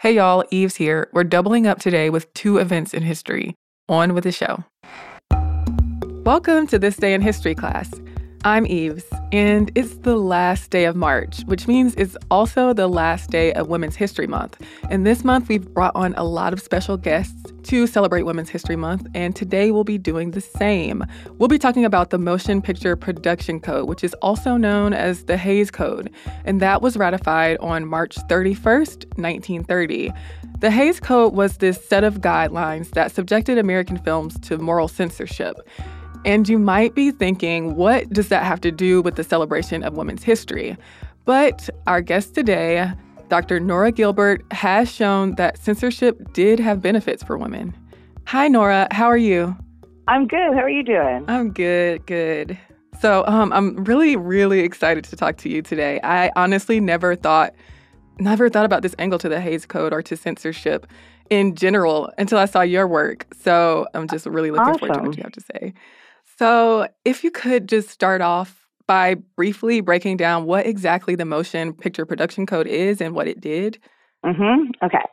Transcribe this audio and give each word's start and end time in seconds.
Hey 0.00 0.16
y'all, 0.16 0.44
Eves 0.50 0.76
here. 0.76 1.08
We're 1.14 1.24
doubling 1.24 1.66
up 1.66 1.78
today 1.78 2.10
with 2.10 2.30
two 2.34 2.58
events 2.58 2.92
in 2.92 3.02
history. 3.02 3.54
On 3.88 4.12
with 4.12 4.24
the 4.24 4.30
show. 4.30 4.62
Welcome 6.22 6.66
to 6.66 6.78
This 6.78 6.96
Day 6.96 7.14
in 7.14 7.22
History 7.22 7.54
class. 7.54 7.90
I'm 8.44 8.66
Eves, 8.66 9.04
and 9.32 9.70
it's 9.74 9.96
the 9.98 10.16
last 10.16 10.70
day 10.70 10.84
of 10.84 10.94
March, 10.94 11.42
which 11.46 11.66
means 11.66 11.94
it's 11.96 12.16
also 12.30 12.72
the 12.72 12.86
last 12.86 13.30
day 13.30 13.52
of 13.54 13.68
Women's 13.68 13.96
History 13.96 14.26
Month. 14.26 14.60
And 14.90 15.06
this 15.06 15.24
month, 15.24 15.48
we've 15.48 15.68
brought 15.74 15.94
on 15.96 16.14
a 16.16 16.24
lot 16.24 16.52
of 16.52 16.60
special 16.60 16.96
guests 16.96 17.52
to 17.64 17.86
celebrate 17.86 18.22
Women's 18.22 18.48
History 18.48 18.76
Month, 18.76 19.06
and 19.14 19.34
today 19.34 19.70
we'll 19.70 19.84
be 19.84 19.98
doing 19.98 20.30
the 20.30 20.40
same. 20.40 21.04
We'll 21.38 21.48
be 21.48 21.58
talking 21.58 21.84
about 21.84 22.10
the 22.10 22.18
Motion 22.18 22.62
Picture 22.62 22.94
Production 22.94 23.58
Code, 23.58 23.88
which 23.88 24.04
is 24.04 24.14
also 24.14 24.56
known 24.56 24.92
as 24.92 25.24
the 25.24 25.36
Hays 25.36 25.70
Code, 25.70 26.10
and 26.44 26.60
that 26.60 26.82
was 26.82 26.96
ratified 26.96 27.58
on 27.58 27.86
March 27.86 28.16
31st, 28.28 29.06
1930. 29.18 30.12
The 30.60 30.70
Hays 30.70 31.00
Code 31.00 31.34
was 31.34 31.58
this 31.58 31.84
set 31.84 32.04
of 32.04 32.20
guidelines 32.20 32.90
that 32.90 33.12
subjected 33.12 33.58
American 33.58 33.98
films 33.98 34.38
to 34.40 34.56
moral 34.58 34.88
censorship. 34.88 35.56
And 36.26 36.48
you 36.48 36.58
might 36.58 36.96
be 36.96 37.12
thinking, 37.12 37.76
what 37.76 38.10
does 38.10 38.30
that 38.30 38.42
have 38.42 38.60
to 38.62 38.72
do 38.72 39.00
with 39.00 39.14
the 39.14 39.22
celebration 39.22 39.84
of 39.84 39.94
women's 39.94 40.24
history? 40.24 40.76
But 41.24 41.70
our 41.86 42.00
guest 42.00 42.34
today, 42.34 42.90
Dr. 43.28 43.60
Nora 43.60 43.92
Gilbert, 43.92 44.44
has 44.50 44.92
shown 44.92 45.36
that 45.36 45.56
censorship 45.56 46.32
did 46.32 46.58
have 46.58 46.82
benefits 46.82 47.22
for 47.22 47.38
women. 47.38 47.76
Hi, 48.26 48.48
Nora. 48.48 48.88
How 48.90 49.06
are 49.06 49.16
you? 49.16 49.56
I'm 50.08 50.26
good. 50.26 50.52
How 50.52 50.62
are 50.62 50.68
you 50.68 50.82
doing? 50.82 51.24
I'm 51.28 51.52
good, 51.52 52.04
good. 52.06 52.58
So, 53.00 53.24
um, 53.28 53.52
I'm 53.52 53.84
really, 53.84 54.16
really 54.16 54.60
excited 54.60 55.04
to 55.04 55.14
talk 55.14 55.36
to 55.38 55.48
you 55.48 55.62
today. 55.62 56.00
I 56.02 56.32
honestly 56.34 56.80
never 56.80 57.14
thought, 57.14 57.54
never 58.18 58.48
thought 58.48 58.64
about 58.64 58.82
this 58.82 58.96
angle 58.98 59.20
to 59.20 59.28
the 59.28 59.40
Hays 59.40 59.64
Code 59.64 59.92
or 59.92 60.02
to 60.02 60.16
censorship 60.16 60.88
in 61.30 61.54
general 61.54 62.10
until 62.18 62.38
I 62.38 62.46
saw 62.46 62.62
your 62.62 62.88
work. 62.88 63.26
So, 63.42 63.86
I'm 63.94 64.08
just 64.08 64.26
really 64.26 64.50
looking 64.50 64.66
awesome. 64.66 64.78
forward 64.80 64.94
to 64.94 65.08
what 65.08 65.16
you 65.18 65.22
have 65.22 65.32
to 65.32 65.40
say. 65.40 65.72
So, 66.38 66.86
if 67.04 67.24
you 67.24 67.30
could 67.30 67.68
just 67.68 67.88
start 67.88 68.20
off 68.20 68.66
by 68.86 69.14
briefly 69.36 69.80
breaking 69.80 70.16
down 70.16 70.44
what 70.44 70.66
exactly 70.66 71.14
the 71.14 71.24
Motion 71.24 71.72
Picture 71.72 72.06
Production 72.06 72.46
Code 72.46 72.66
is 72.66 73.00
and 73.00 73.14
what 73.14 73.26
it 73.26 73.40
did. 73.40 73.78
Mm-hmm. 74.24 74.70
Okay. 74.84 75.04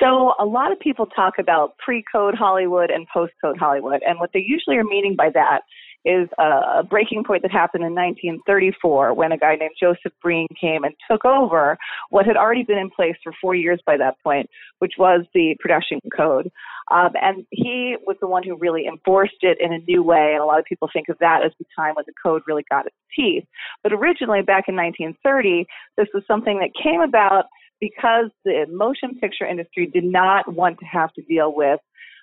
So, 0.00 0.32
a 0.38 0.44
lot 0.44 0.72
of 0.72 0.80
people 0.80 1.06
talk 1.06 1.34
about 1.38 1.76
pre 1.78 2.02
code 2.12 2.34
Hollywood 2.34 2.90
and 2.90 3.06
post 3.12 3.32
code 3.42 3.58
Hollywood. 3.58 4.00
And 4.06 4.18
what 4.18 4.30
they 4.32 4.44
usually 4.44 4.76
are 4.76 4.84
meaning 4.84 5.14
by 5.16 5.30
that 5.34 5.60
is 6.04 6.28
a, 6.38 6.82
breaking 6.88 7.24
point 7.24 7.42
that 7.42 7.52
happened 7.52 7.84
in 7.84 7.94
1934 7.94 9.14
when 9.14 9.32
a 9.32 9.38
guy 9.38 9.54
named 9.56 9.74
Joseph 9.78 10.12
Breen 10.22 10.48
came 10.58 10.84
and 10.84 10.94
took 11.10 11.24
over 11.24 11.76
what 12.08 12.26
had 12.26 12.36
already 12.36 12.62
been 12.62 12.78
in 12.78 12.90
place 12.90 13.16
for 13.22 13.32
four 13.40 13.54
years 13.54 13.80
by 13.86 13.96
that 13.96 14.16
point, 14.22 14.48
which 14.78 14.94
was 14.98 15.24
the 15.34 15.54
production 15.60 16.00
code. 16.16 16.50
Um, 16.90 17.10
and 17.20 17.44
he 17.50 17.96
was 18.06 18.16
the 18.20 18.26
one 18.26 18.42
who 18.42 18.56
really 18.56 18.86
enforced 18.86 19.42
it 19.42 19.58
in 19.60 19.72
a 19.72 19.78
new 19.86 20.02
way. 20.02 20.32
And 20.32 20.42
a 20.42 20.46
lot 20.46 20.58
of 20.58 20.64
people 20.64 20.88
think 20.92 21.08
of 21.08 21.18
that 21.20 21.44
as 21.44 21.52
the 21.58 21.66
time 21.76 21.94
when 21.94 22.04
the 22.06 22.14
code 22.22 22.42
really 22.46 22.64
got 22.70 22.86
its 22.86 22.96
teeth. 23.14 23.44
But 23.82 23.92
originally, 23.92 24.42
back 24.42 24.64
in 24.68 24.76
1930, 24.76 25.66
this 25.96 26.08
was 26.14 26.22
something 26.26 26.58
that 26.60 26.70
came 26.82 27.00
about 27.00 27.44
because 27.80 28.26
the 28.44 28.66
motion 28.70 29.18
picture 29.20 29.46
industry 29.46 29.86
did 29.86 30.04
not 30.04 30.52
want 30.52 30.78
to 30.78 30.84
have 30.84 31.12
to 31.14 31.22
deal 31.22 31.54
with 31.54 31.80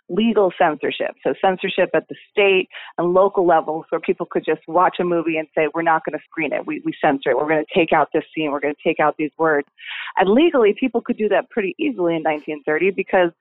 legal 0.09 0.51
censorship. 0.57 1.15
So 1.23 1.33
censorship 1.43 1.89
at 1.93 2.07
the 2.07 2.15
state 2.31 2.69
and 2.97 3.13
local 3.13 3.45
levels 3.45 3.85
where 3.89 3.99
people 3.99 4.25
could 4.25 4.45
just 4.45 4.61
watch 4.67 4.97
a 4.99 5.03
movie 5.03 5.37
and 5.37 5.47
say, 5.55 5.67
we're 5.73 5.81
not 5.81 6.05
going 6.05 6.17
to 6.17 6.23
screen 6.29 6.53
it. 6.53 6.65
We, 6.65 6.81
we 6.85 6.93
censor 7.01 7.31
it. 7.31 7.37
We're 7.37 7.47
going 7.47 7.63
to 7.65 7.79
take 7.79 7.91
out 7.93 8.09
this 8.13 8.23
scene. 8.33 8.51
We're 8.51 8.59
going 8.59 8.75
to 8.75 8.83
take 8.83 8.99
out 8.99 9.15
these 9.17 9.31
words. 9.37 9.67
And 10.15 10.29
legally, 10.29 10.75
people 10.79 11.01
could 11.01 11.17
do 11.17 11.29
that 11.29 11.49
pretty 11.49 11.75
easily 11.77 12.15
in 12.15 12.23
1930 12.23 12.91
because 12.91 13.31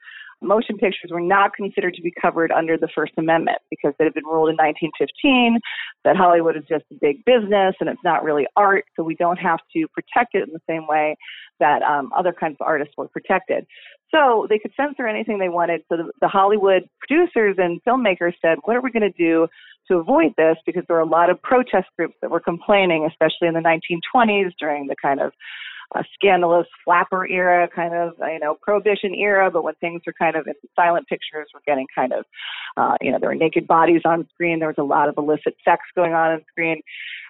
motion 0.47 0.77
pictures 0.77 1.11
were 1.11 1.20
not 1.20 1.55
considered 1.55 1.94
to 1.94 2.02
be 2.02 2.12
covered 2.20 2.52
under 2.52 2.77
the 2.77 2.89
First 2.94 3.12
Amendment 3.19 3.58
because 3.70 3.94
it 3.98 4.05
had 4.05 4.14
been 4.14 4.25
ruled 4.25 4.48
in 4.48 4.56
1915 4.56 5.58
that 6.05 6.16
Hollywood 6.16 6.57
is 6.57 6.64
just 6.68 6.84
a 6.92 6.96
big 7.01 7.24
business 7.24 7.74
and 7.80 7.89
it's 7.89 8.02
not 8.05 8.24
really 8.24 8.46
art, 8.57 8.84
so 8.96 9.02
we 9.02 9.14
don't 9.17 9.39
have 9.39 9.61
to 9.74 9.86
protect 9.89 10.34
it 10.34 10.46
in 10.46 10.52
the 10.52 10.61
same 10.68 10.86
way 10.86 11.17
that 11.61 11.83
um, 11.83 12.11
other 12.17 12.33
kinds 12.33 12.57
of 12.61 12.67
artists 12.67 12.95
were 12.96 13.08
protected. 13.08 13.67
So 14.14 14.46
they 14.48 14.58
could 14.58 14.73
censor 14.77 15.07
anything 15.07 15.39
they 15.39 15.48
wanted. 15.48 15.83
So 15.89 15.96
the, 15.96 16.12
the 16.20 16.29
Hollywood 16.29 16.89
producers 17.01 17.57
and 17.58 17.80
filmmakers 17.84 18.34
said, 18.40 18.58
what 18.64 18.77
are 18.77 18.80
we 18.80 18.90
going 18.90 19.11
to 19.11 19.18
do 19.18 19.48
to 19.89 19.96
avoid 19.96 20.33
this? 20.36 20.57
Because 20.64 20.84
there 20.86 20.96
were 20.96 21.02
a 21.02 21.08
lot 21.08 21.30
of 21.30 21.40
protest 21.42 21.89
groups 21.96 22.14
that 22.23 22.30
were 22.30 22.40
complaining, 22.40 23.08
especially 23.11 23.48
in 23.48 23.55
the 23.55 23.61
1920s 23.61 24.52
during 24.58 24.86
the 24.86 24.96
kind 25.01 25.20
of 25.20 25.33
a 25.95 26.05
scandalous 26.14 26.67
flapper 26.85 27.27
era, 27.29 27.69
kind 27.74 27.95
of 27.95 28.14
you 28.20 28.39
know 28.39 28.57
prohibition 28.61 29.14
era, 29.14 29.51
but 29.51 29.63
when 29.63 29.74
things 29.74 30.02
were 30.07 30.14
kind 30.19 30.36
of 30.36 30.47
in 30.47 30.55
silent 30.74 31.07
pictures, 31.08 31.48
we're 31.55 31.61
getting 31.67 31.86
kind 31.95 32.13
of 32.13 32.24
uh, 32.77 32.97
you 33.01 33.13
know 33.13 33.19
there 33.20 33.29
were 33.29 33.35
naked 33.35 33.67
bodies 33.67 34.02
on 34.05 34.27
screen, 34.35 34.58
there 34.58 34.69
was 34.69 34.79
a 34.79 34.83
lot 34.83 35.08
of 35.08 35.14
illicit 35.17 35.57
sex 35.64 35.83
going 35.95 36.13
on 36.13 36.33
on 36.33 36.45
screen, 36.51 36.80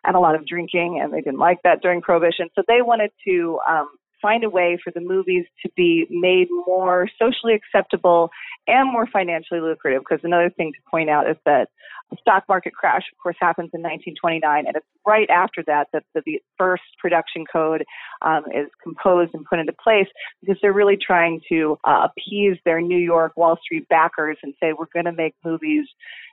and 0.05 0.16
a 0.16 0.21
lot 0.21 0.34
of 0.34 0.47
drinking, 0.47 1.00
and 1.03 1.12
they 1.12 1.21
didn't 1.21 1.39
like 1.39 1.59
that 1.65 1.83
during 1.83 2.00
prohibition, 2.00 2.49
so 2.55 2.62
they 2.66 2.83
wanted 2.83 3.11
to 3.27 3.59
um, 3.69 3.89
find 4.21 4.44
a 4.44 4.50
way 4.50 4.78
for 4.82 4.93
the 4.93 5.00
movies 5.00 5.44
to 5.62 5.71
be 5.77 6.06
made 6.10 6.49
more 6.66 7.09
socially 7.19 7.54
acceptable 7.54 8.31
and 8.66 8.91
more 8.91 9.06
financially 9.06 9.60
lucrative. 9.60 10.03
Because 10.09 10.25
another 10.25 10.50
thing 10.50 10.72
to 10.72 10.91
point 10.91 11.10
out 11.10 11.28
is 11.28 11.37
that 11.44 11.69
the 12.10 12.16
stock 12.21 12.44
market 12.49 12.72
crash, 12.72 13.03
of 13.12 13.19
course, 13.21 13.37
happens 13.41 13.71
in 13.75 13.82
1929, 13.82 14.66
and 14.66 14.77
it's 14.77 14.87
right 15.06 15.28
after 15.31 15.62
that 15.66 15.88
that 15.93 16.04
the, 16.15 16.41
first 16.56 16.82
production 16.99 17.44
code 17.53 17.84
um, 18.22 18.44
is 18.54 18.69
composed 18.82 19.34
and 19.34 19.44
put 19.44 19.59
into 19.59 19.72
place 19.72 20.06
because 20.41 20.56
they're 20.62 20.72
really 20.72 20.97
trying 20.97 21.41
to 21.48 21.77
uh, 21.84 22.06
appease 22.09 22.56
their 22.65 22.81
New 22.81 22.98
York 22.98 23.33
Wall 23.37 23.59
Street 23.62 23.87
backers 23.88 24.38
and 24.43 24.54
say 24.59 24.72
we're 24.72 24.87
going 24.94 25.04
to 25.04 25.12
make 25.12 25.34
movies 25.44 25.84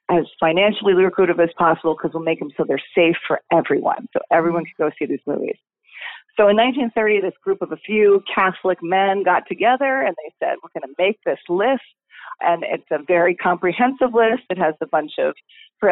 as 0.09 0.23
financially 0.39 0.93
lucrative 0.93 1.39
as 1.39 1.49
possible 1.57 1.95
because 1.95 2.13
we'll 2.13 2.23
make 2.23 2.39
them 2.39 2.51
so 2.55 2.63
they're 2.65 2.81
safe 2.95 3.17
for 3.27 3.41
everyone, 3.51 4.07
so 4.13 4.19
everyone 4.31 4.63
can 4.63 4.73
go 4.77 4.89
see 4.97 5.05
these 5.05 5.19
movies. 5.25 5.57
So 6.35 6.47
in 6.49 6.57
1930, 6.57 7.21
this 7.21 7.37
group 7.43 7.61
of 7.61 7.71
a 7.71 7.77
few 7.77 8.23
Catholic 8.33 8.79
men 8.81 9.23
got 9.23 9.43
together 9.47 10.01
and 10.01 10.15
they 10.17 10.33
said, 10.39 10.55
we're 10.63 10.79
going 10.79 10.89
to 10.89 10.95
make 10.97 11.19
this 11.25 11.39
list 11.47 11.83
and 12.41 12.63
it's 12.63 12.85
a 12.91 12.99
very 13.07 13.35
comprehensive 13.35 14.13
list. 14.13 14.43
It 14.49 14.57
has 14.57 14.75
a 14.81 14.87
bunch 14.87 15.13
of, 15.19 15.35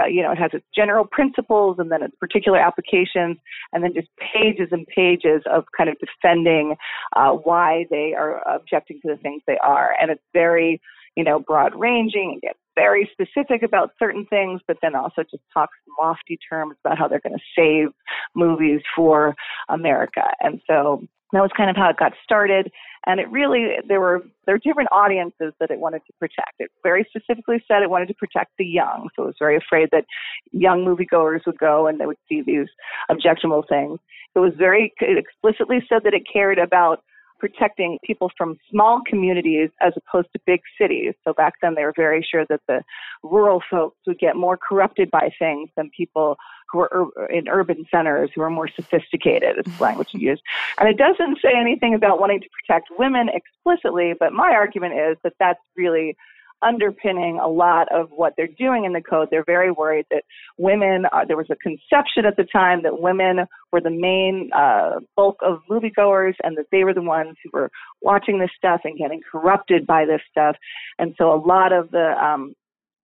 you 0.09 0.21
know, 0.21 0.31
it 0.31 0.37
has 0.37 0.51
its 0.53 0.65
general 0.75 1.05
principles 1.05 1.77
and 1.79 1.91
then 1.91 2.03
its 2.03 2.15
particular 2.15 2.59
applications, 2.59 3.37
and 3.73 3.83
then 3.83 3.93
just 3.93 4.07
pages 4.33 4.69
and 4.71 4.87
pages 4.87 5.41
of 5.51 5.65
kind 5.75 5.89
of 5.89 5.97
defending 5.99 6.75
uh, 7.15 7.31
why 7.31 7.85
they 7.89 8.13
are 8.17 8.41
objecting 8.47 8.99
to 9.01 9.09
the 9.09 9.17
things 9.17 9.41
they 9.47 9.57
are. 9.63 9.95
And 10.01 10.11
it's 10.11 10.23
very, 10.33 10.81
you 11.15 11.23
know, 11.23 11.39
broad 11.39 11.73
ranging 11.75 12.31
and 12.33 12.41
gets 12.41 12.59
very 12.75 13.09
specific 13.11 13.63
about 13.63 13.91
certain 13.99 14.25
things, 14.29 14.61
but 14.67 14.77
then 14.81 14.95
also 14.95 15.23
just 15.23 15.43
talks 15.53 15.77
lofty 15.99 16.37
terms 16.49 16.75
about 16.83 16.97
how 16.97 17.07
they're 17.07 17.21
going 17.21 17.37
to 17.37 17.43
save 17.55 17.89
movies 18.35 18.81
for 18.95 19.35
America. 19.69 20.23
And 20.39 20.61
so 20.67 21.03
that 21.33 21.41
was 21.41 21.51
kind 21.55 21.69
of 21.69 21.75
how 21.75 21.89
it 21.89 21.97
got 21.97 22.13
started. 22.23 22.71
And 23.05 23.19
it 23.19 23.29
really, 23.31 23.77
there 23.87 23.99
were 23.99 24.23
there 24.45 24.55
were 24.55 24.59
different 24.59 24.89
audiences 24.91 25.53
that 25.59 25.71
it 25.71 25.79
wanted 25.79 26.01
to 26.07 26.13
protect. 26.19 26.53
It 26.59 26.69
very 26.83 27.07
specifically 27.09 27.63
said 27.67 27.81
it 27.81 27.89
wanted 27.89 28.09
to 28.09 28.13
protect 28.13 28.51
the 28.57 28.65
young. 28.65 29.09
So 29.15 29.23
it 29.23 29.27
was 29.27 29.35
very 29.39 29.57
afraid 29.57 29.89
that 29.91 30.05
young 30.51 30.85
moviegoers 30.85 31.45
would 31.45 31.57
go 31.57 31.87
and 31.87 31.99
they 31.99 32.05
would 32.05 32.17
see 32.29 32.41
these 32.45 32.67
objectionable 33.09 33.65
things. 33.67 33.99
It 34.35 34.39
was 34.39 34.53
very, 34.57 34.93
it 34.99 35.17
explicitly 35.17 35.79
said 35.89 36.03
that 36.03 36.13
it 36.13 36.23
cared 36.31 36.59
about 36.59 37.03
protecting 37.41 37.97
people 38.05 38.31
from 38.37 38.55
small 38.69 39.01
communities 39.05 39.71
as 39.81 39.93
opposed 39.97 40.27
to 40.31 40.39
big 40.45 40.61
cities. 40.79 41.15
So 41.23 41.33
back 41.33 41.55
then 41.59 41.73
they 41.73 41.83
were 41.83 41.93
very 41.97 42.21
sure 42.21 42.45
that 42.45 42.61
the 42.67 42.83
rural 43.23 43.63
folks 43.67 43.97
would 44.05 44.19
get 44.19 44.35
more 44.35 44.57
corrupted 44.57 45.09
by 45.09 45.31
things 45.39 45.71
than 45.75 45.89
people 45.97 46.37
who 46.71 46.81
ur- 46.81 47.25
in 47.31 47.49
urban 47.49 47.83
centers 47.89 48.29
who 48.35 48.41
are 48.41 48.51
more 48.51 48.69
sophisticated 48.69 49.57
is 49.57 49.65
the 49.65 49.71
mm-hmm. 49.71 49.83
language 49.83 50.09
used. 50.13 50.43
And 50.77 50.87
it 50.87 50.97
doesn't 50.97 51.39
say 51.41 51.53
anything 51.59 51.95
about 51.95 52.19
wanting 52.19 52.41
to 52.41 52.49
protect 52.61 52.89
women 52.99 53.27
explicitly, 53.29 54.13
but 54.17 54.33
my 54.33 54.51
argument 54.51 54.93
is 54.93 55.17
that 55.23 55.33
that's 55.39 55.59
really 55.75 56.15
underpinning 56.61 57.39
a 57.39 57.47
lot 57.47 57.87
of 57.91 58.09
what 58.11 58.33
they're 58.37 58.47
doing 58.47 58.85
in 58.85 58.93
the 58.93 59.01
code. 59.01 59.29
They're 59.31 59.43
very 59.43 59.71
worried 59.71 60.05
that 60.11 60.23
women, 60.57 61.05
uh, 61.11 61.25
there 61.27 61.37
was 61.37 61.49
a 61.49 61.55
conception 61.55 62.25
at 62.25 62.37
the 62.37 62.43
time 62.43 62.83
that 62.83 63.01
women 63.01 63.45
were 63.71 63.81
the 63.81 63.89
main 63.89 64.49
uh, 64.55 64.99
bulk 65.15 65.37
of 65.41 65.59
moviegoers 65.69 66.35
and 66.43 66.57
that 66.57 66.67
they 66.71 66.83
were 66.83 66.93
the 66.93 67.01
ones 67.01 67.35
who 67.43 67.49
were 67.53 67.71
watching 68.01 68.39
this 68.39 68.51
stuff 68.55 68.81
and 68.83 68.97
getting 68.97 69.21
corrupted 69.31 69.87
by 69.87 70.05
this 70.05 70.21
stuff. 70.29 70.55
And 70.99 71.15
so 71.17 71.33
a 71.33 71.39
lot 71.39 71.73
of 71.73 71.91
the, 71.91 72.13
um, 72.23 72.53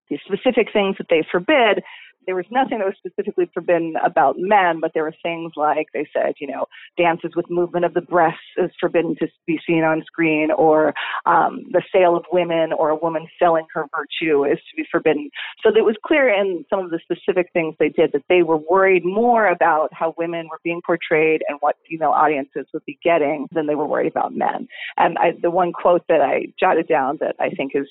the 0.09 0.19
specific 0.25 0.67
things 0.71 0.95
that 0.97 1.07
they 1.09 1.23
forbid 1.31 1.83
there 2.27 2.35
was 2.35 2.45
nothing 2.51 2.79
that 2.79 2.85
was 2.85 2.95
specifically 2.97 3.49
forbidden 3.53 3.95
about 4.05 4.35
men, 4.37 4.79
but 4.79 4.91
there 4.93 5.03
were 5.03 5.15
things 5.23 5.53
like 5.55 5.87
they 5.93 6.07
said, 6.13 6.33
you 6.39 6.47
know, 6.47 6.65
dances 6.97 7.31
with 7.35 7.49
movement 7.49 7.85
of 7.85 7.93
the 7.93 8.01
breasts 8.01 8.39
is 8.57 8.69
forbidden 8.79 9.15
to 9.19 9.27
be 9.47 9.59
seen 9.65 9.83
on 9.83 10.03
screen, 10.05 10.51
or 10.51 10.93
um, 11.25 11.63
the 11.71 11.81
sale 11.91 12.15
of 12.15 12.25
women 12.31 12.73
or 12.73 12.89
a 12.89 12.95
woman 12.95 13.25
selling 13.39 13.65
her 13.73 13.85
virtue 13.95 14.43
is 14.43 14.59
to 14.69 14.75
be 14.75 14.85
forbidden. 14.91 15.29
So 15.63 15.69
it 15.69 15.85
was 15.85 15.95
clear 16.05 16.29
in 16.29 16.65
some 16.69 16.79
of 16.79 16.91
the 16.91 16.99
specific 17.01 17.49
things 17.53 17.75
they 17.79 17.89
did 17.89 18.11
that 18.11 18.23
they 18.29 18.43
were 18.43 18.57
worried 18.57 19.05
more 19.05 19.47
about 19.47 19.89
how 19.93 20.13
women 20.17 20.47
were 20.51 20.59
being 20.63 20.81
portrayed 20.85 21.41
and 21.47 21.57
what 21.61 21.77
female 21.89 22.11
audiences 22.11 22.65
would 22.73 22.85
be 22.85 22.99
getting 23.03 23.47
than 23.53 23.67
they 23.67 23.75
were 23.75 23.87
worried 23.87 24.11
about 24.11 24.35
men. 24.35 24.67
And 24.97 25.17
I, 25.17 25.31
the 25.41 25.51
one 25.51 25.71
quote 25.71 26.03
that 26.09 26.21
I 26.21 26.47
jotted 26.59 26.87
down 26.87 27.17
that 27.21 27.35
I 27.39 27.49
think 27.49 27.71
is 27.73 27.87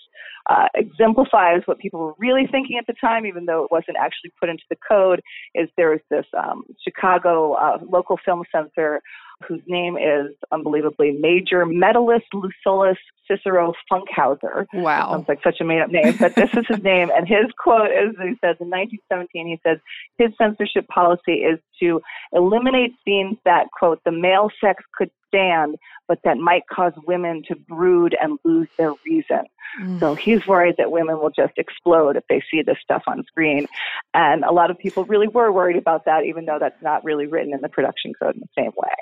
uh, 0.48 0.66
exemplifies 0.74 1.62
what 1.64 1.78
people 1.78 2.00
were 2.00 2.14
really 2.18 2.46
thinking 2.50 2.78
at 2.78 2.86
the 2.86 2.94
time, 3.00 3.26
even 3.26 3.46
though 3.46 3.64
it 3.64 3.70
wasn't 3.70 3.96
actually 3.98 4.25
put 4.40 4.48
into 4.48 4.64
the 4.70 4.76
code, 4.88 5.20
is 5.54 5.68
there 5.76 5.94
is 5.94 6.00
this 6.10 6.26
um, 6.36 6.64
Chicago 6.82 7.54
uh, 7.54 7.78
local 7.88 8.18
film 8.24 8.42
censor 8.54 9.00
whose 9.46 9.60
name 9.66 9.96
is 9.96 10.34
unbelievably 10.50 11.12
Major 11.20 11.66
Metellus 11.66 12.22
Lucullus 12.32 12.96
Cicero 13.28 13.74
Funkhouser. 13.92 14.66
Wow. 14.72 15.12
Sounds 15.12 15.28
like 15.28 15.42
such 15.42 15.60
a 15.60 15.64
made 15.64 15.82
up 15.82 15.90
name, 15.90 16.16
but 16.18 16.34
this 16.34 16.50
is 16.54 16.64
his 16.68 16.82
name. 16.82 17.10
And 17.14 17.28
his 17.28 17.46
quote 17.62 17.90
is 17.90 18.14
he 18.18 18.34
says 18.42 18.56
in 18.60 18.70
1917, 18.70 19.46
he 19.46 19.60
says, 19.66 19.78
his 20.18 20.30
censorship 20.38 20.88
policy 20.88 21.44
is 21.44 21.58
to 21.80 22.00
eliminate 22.32 22.92
scenes 23.04 23.36
that, 23.44 23.66
quote, 23.78 24.00
the 24.04 24.12
male 24.12 24.48
sex 24.60 24.82
could 24.96 25.10
stand, 25.36 25.76
but 26.08 26.18
that 26.24 26.38
might 26.38 26.62
cause 26.72 26.92
women 27.06 27.42
to 27.48 27.56
brood 27.56 28.16
and 28.20 28.38
lose 28.44 28.68
their 28.78 28.92
reason. 29.04 29.42
Mm. 29.80 30.00
So 30.00 30.14
he's 30.14 30.46
worried 30.46 30.76
that 30.78 30.90
women 30.90 31.18
will 31.18 31.30
just 31.30 31.52
explode 31.56 32.16
if 32.16 32.24
they 32.28 32.42
see 32.50 32.62
this 32.62 32.78
stuff 32.82 33.02
on 33.06 33.24
screen. 33.24 33.66
And 34.14 34.44
a 34.44 34.52
lot 34.52 34.70
of 34.70 34.78
people 34.78 35.04
really 35.04 35.28
were 35.28 35.52
worried 35.52 35.76
about 35.76 36.04
that, 36.06 36.24
even 36.24 36.46
though 36.46 36.58
that's 36.58 36.80
not 36.82 37.04
really 37.04 37.26
written 37.26 37.52
in 37.52 37.60
the 37.60 37.68
production 37.68 38.12
code 38.20 38.34
in 38.34 38.40
the 38.40 38.62
same 38.62 38.72
way. 38.76 38.94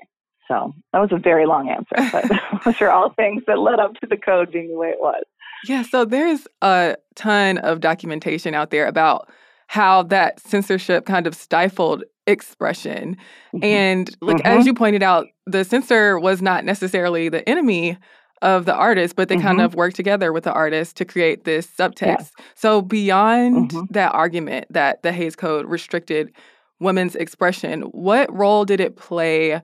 So 0.48 0.74
that 0.92 0.98
was 0.98 1.10
a 1.12 1.18
very 1.18 1.46
long 1.46 1.70
answer, 1.70 2.10
but 2.12 2.30
those 2.64 2.80
are 2.80 2.90
all 2.90 3.12
things 3.14 3.42
that 3.46 3.58
led 3.58 3.78
up 3.78 3.94
to 4.00 4.06
the 4.06 4.16
code 4.16 4.52
being 4.52 4.68
the 4.68 4.76
way 4.76 4.88
it 4.88 5.00
was. 5.00 5.22
Yeah, 5.66 5.82
so 5.82 6.04
there's 6.04 6.46
a 6.60 6.96
ton 7.14 7.58
of 7.58 7.80
documentation 7.80 8.54
out 8.54 8.70
there 8.70 8.86
about 8.86 9.30
how 9.68 10.02
that 10.04 10.40
censorship 10.40 11.06
kind 11.06 11.26
of 11.26 11.34
stifled 11.34 12.04
expression. 12.26 13.16
Mm-hmm. 13.54 13.64
And 13.64 14.16
like 14.20 14.38
mm-hmm. 14.38 14.58
as 14.58 14.66
you 14.66 14.74
pointed 14.74 15.02
out, 15.02 15.26
the 15.46 15.64
censor 15.64 16.18
was 16.18 16.42
not 16.42 16.64
necessarily 16.64 17.28
the 17.28 17.46
enemy 17.48 17.98
of 18.42 18.66
the 18.66 18.74
artist, 18.74 19.16
but 19.16 19.28
they 19.28 19.36
mm-hmm. 19.36 19.46
kind 19.46 19.60
of 19.60 19.74
worked 19.74 19.96
together 19.96 20.32
with 20.32 20.44
the 20.44 20.52
artist 20.52 20.96
to 20.96 21.04
create 21.04 21.44
this 21.44 21.66
subtext. 21.66 22.30
So 22.54 22.82
beyond 22.82 23.70
mm-hmm. 23.70 23.92
that 23.92 24.14
argument 24.14 24.66
that 24.70 25.02
the 25.02 25.12
Hays 25.12 25.36
Code 25.36 25.66
restricted 25.66 26.32
women's 26.80 27.16
expression, 27.16 27.82
what 27.82 28.32
role 28.34 28.64
did 28.64 28.80
it 28.80 28.96
play 28.96 29.62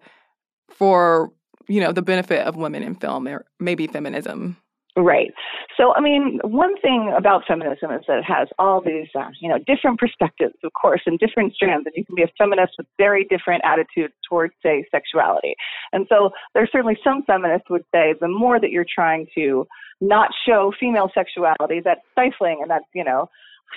for, 0.71 1.31
you 1.69 1.81
know, 1.81 1.93
the 1.93 2.03
benefit 2.03 2.47
of 2.47 2.56
women 2.56 2.83
in 2.83 2.95
film 2.95 3.29
or 3.29 3.45
maybe 3.59 3.87
feminism? 3.87 4.56
Right. 4.97 5.31
So, 5.77 5.95
I 5.95 6.01
mean, 6.01 6.41
one 6.43 6.77
thing 6.81 7.15
about 7.17 7.45
feminism 7.47 7.93
is 7.93 8.03
that 8.09 8.19
it 8.19 8.25
has 8.25 8.49
all 8.59 8.81
these, 8.81 9.07
uh, 9.15 9.29
you 9.41 9.49
know, 9.49 9.59
different 9.59 10.01
perspectives, 10.01 10.55
of 10.65 10.73
course, 10.73 11.03
and 11.07 11.19
different 11.19 11.55
strands. 11.55 11.87
And 11.87 11.95
you 11.97 12.05
can 12.05 12.17
be 12.17 12.23
a 12.23 12.33
feminist 12.37 12.73
with 12.77 12.89
very 12.99 13.25
different 13.25 13.63
attitudes 13.65 14.15
towards, 14.29 14.53
say, 14.65 14.85
sexuality. 14.91 15.55
And 15.93 16.07
so, 16.09 16.31
there's 16.55 16.71
certainly 16.73 16.99
some 17.05 17.23
feminists 17.23 17.71
would 17.71 17.85
say 17.95 18.15
the 18.21 18.29
more 18.29 18.59
that 18.59 18.71
you're 18.71 18.87
trying 18.93 19.29
to 19.37 19.67
not 20.01 20.31
show 20.47 20.73
female 20.81 21.11
sexuality, 21.15 21.81
that's 21.85 22.01
stifling 22.13 22.59
and 22.61 22.71
that's, 22.71 22.87
you 22.93 23.05
know, 23.05 23.29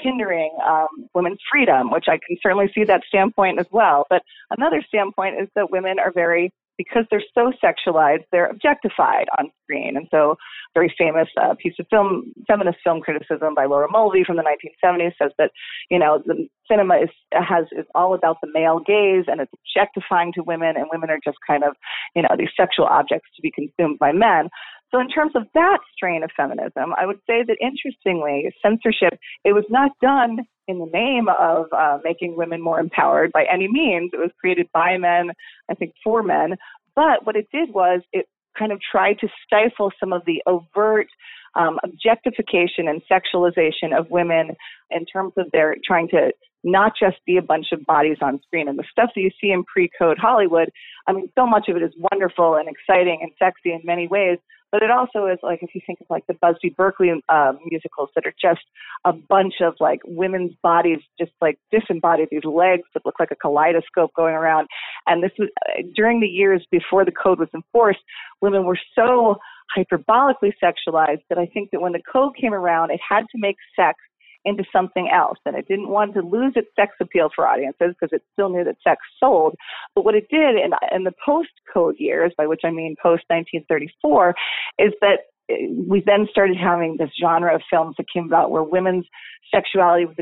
hindering 0.02 0.52
um, 0.68 0.88
women's 1.14 1.40
freedom, 1.52 1.92
which 1.92 2.06
I 2.08 2.18
can 2.26 2.38
certainly 2.42 2.72
see 2.74 2.84
that 2.86 3.04
standpoint 3.08 3.60
as 3.60 3.68
well. 3.72 4.08
But 4.10 4.24
another 4.58 4.84
standpoint 4.88 5.36
is 5.40 5.50
that 5.56 5.70
women 5.70 6.00
are 6.00 6.12
very 6.12 6.52
because 6.78 7.06
they're 7.10 7.24
so 7.34 7.52
sexualized, 7.64 8.24
they're 8.32 8.48
objectified 8.48 9.28
on 9.38 9.50
screen. 9.64 9.96
And 9.96 10.08
so, 10.12 10.36
very 10.74 10.94
famous 10.98 11.28
uh, 11.42 11.54
piece 11.62 11.76
of 11.80 11.86
film, 11.90 12.34
feminist 12.48 12.80
film 12.84 13.02
criticism 13.02 13.54
by 13.56 13.66
Laura 13.66 13.88
Mulvey 13.90 14.24
from 14.24 14.38
the 14.38 14.44
1970s 14.44 15.14
says 15.22 15.32
that, 15.38 15.52
you 15.90 16.00
know, 16.00 16.22
the 16.26 16.48
cinema 16.70 16.96
is 16.98 17.10
has 17.32 17.66
is 17.72 17.86
all 17.94 18.14
about 18.14 18.38
the 18.42 18.50
male 18.54 18.80
gaze 18.80 19.26
and 19.28 19.42
it's 19.42 19.52
objectifying 19.54 20.34
to 20.34 20.44
women, 20.44 20.76
and 20.76 20.88
women 20.92 21.10
are 21.10 21.20
just 21.24 21.38
kind 21.46 21.64
of, 21.64 21.76
you 22.16 22.22
know, 22.22 22.30
these 22.38 22.50
sexual 22.58 22.86
objects 22.86 23.30
to 23.36 23.42
be 23.42 23.52
consumed 23.52 24.00
by 24.00 24.12
men. 24.12 24.50
So, 24.94 25.00
in 25.00 25.10
terms 25.10 25.32
of 25.36 25.44
that 25.56 25.80
strain 25.96 26.24
of 26.24 26.30
feminism, 26.38 26.94
I 26.98 27.08
would 27.08 27.20
say 27.26 27.44
that 27.48 27.58
interestingly, 27.60 28.54
censorship 28.62 29.18
it 29.44 29.54
was 29.54 29.66
not 29.70 29.92
done 30.02 30.40
in 30.68 30.78
the 30.78 30.86
name 30.86 31.28
of 31.28 31.66
uh, 31.76 31.98
making 32.04 32.38
women 32.38 32.62
more 32.62 32.80
empowered 32.80 33.32
by 33.32 33.46
any 33.52 33.68
means. 33.68 34.12
It 34.14 34.18
was 34.18 34.30
created 34.40 34.68
by 34.72 34.98
men, 34.98 35.32
I 35.70 35.74
think 35.74 35.94
for 36.04 36.22
men. 36.22 36.56
But 36.96 37.26
what 37.26 37.36
it 37.36 37.48
did 37.52 37.74
was 37.74 38.02
it 38.12 38.28
kind 38.58 38.72
of 38.72 38.80
tried 38.92 39.18
to 39.20 39.28
stifle 39.44 39.92
some 40.00 40.14
of 40.14 40.22
the 40.26 40.44
overt 40.46 41.08
um, 41.56 41.80
objectification 41.84 42.88
and 42.88 43.02
sexualization 43.12 43.98
of 43.98 44.10
women 44.12 44.52
in 44.92 45.06
terms 45.06 45.34
of 45.38 45.48
their 45.52 45.76
trying 45.84 46.08
to 46.10 46.32
not 46.64 46.94
just 47.00 47.18
be 47.26 47.38
a 47.38 47.42
bunch 47.42 47.68
of 47.72 47.86
bodies 47.86 48.18
on 48.22 48.40
screen. 48.46 48.68
And 48.68 48.78
the 48.78 48.86
stuff 48.92 49.12
that 49.16 49.22
you 49.22 49.32
see 49.42 49.52
in 49.52 49.64
pre 49.64 49.90
code 49.98 50.18
Hollywood, 50.20 50.70
I 51.08 51.14
mean, 51.14 51.30
so 51.36 51.46
much 51.46 51.68
of 51.70 51.76
it 51.76 51.84
is 51.84 51.94
wonderful 52.12 52.56
and 52.56 52.68
exciting 52.70 53.20
and 53.22 53.32
sexy 53.38 53.74
in 53.74 53.82
many 53.84 54.08
ways, 54.08 54.38
but 54.74 54.82
it 54.82 54.90
also 54.90 55.28
is 55.28 55.38
like 55.44 55.60
if 55.62 55.76
you 55.76 55.82
think 55.86 56.02
of 56.02 56.08
like 56.10 56.26
the 56.26 56.34
Busby 56.42 56.74
Berkeley 56.76 57.12
uh, 57.30 57.54
musicals 57.70 58.10
that 58.16 58.26
are 58.26 58.34
just 58.42 58.66
a 59.06 59.14
bunch 59.14 59.56
of 59.62 59.76
like 59.80 60.00
women's 60.04 60.54
bodies, 60.64 60.98
just 61.20 61.32
like 61.42 61.60
disembodied, 61.72 62.30
these 62.32 62.44
legs 62.44 62.82
that 62.96 63.06
look 63.06 63.20
like 63.20 63.30
a 63.30 63.36
kaleidoscope 63.36 64.12
going 64.16 64.34
around. 64.34 64.68
And 65.06 65.22
this 65.22 65.32
was 65.38 65.50
uh, 65.70 65.84
during 65.96 66.22
the 66.22 66.28
years 66.28 66.66
before 66.72 67.06
the 67.06 67.12
code 67.12 67.38
was 67.38 67.50
enforced, 67.54 68.00
women 68.42 68.66
were 68.66 68.80
so 68.96 69.36
hyperbolically 69.78 70.54
sexualized 70.62 71.22
that 71.30 71.38
I 71.38 71.46
think 71.46 71.70
that 71.70 71.80
when 71.80 71.92
the 71.92 72.02
code 72.12 72.36
came 72.36 72.54
around, 72.54 72.90
it 72.90 73.00
had 73.08 73.26
to 73.32 73.38
make 73.38 73.58
sex 73.76 74.00
into 74.46 74.64
something 74.72 75.10
else. 75.14 75.38
And 75.46 75.56
it 75.56 75.68
didn't 75.68 75.90
want 75.90 76.14
to 76.16 76.22
lose 76.22 76.54
its 76.56 76.70
sex 76.76 76.94
appeal 77.00 77.30
for 77.36 77.48
audiences 77.48 77.96
because 78.00 78.10
it 78.12 78.24
still 78.34 78.50
knew 78.50 78.64
that 78.64 78.78
sex 78.84 79.02
sold. 79.20 79.56
But 79.96 80.06
what 80.06 80.16
it 80.16 80.28
did 80.30 80.56
in, 80.56 80.72
in 80.94 81.04
the 81.04 81.14
post 81.26 81.52
code 81.74 81.96
years, 81.98 82.34
by 82.38 82.48
which 82.48 82.62
I 82.64 82.70
mean 82.70 82.96
post 83.02 83.24
1934, 83.28 84.36
is 84.80 84.94
that 85.02 85.20
eh, 85.50 85.68
we 85.88 86.04
then 86.06 86.28
started 86.30 86.58
having 86.58 86.98
this 86.98 87.12
genre 87.20 87.56
of 87.56 87.62
films 87.70 87.96
that 87.98 88.06
came 88.14 88.26
about 88.26 88.52
where 88.52 88.64
women's 88.64 89.06
sexuality 89.54 90.06
was 90.06 90.16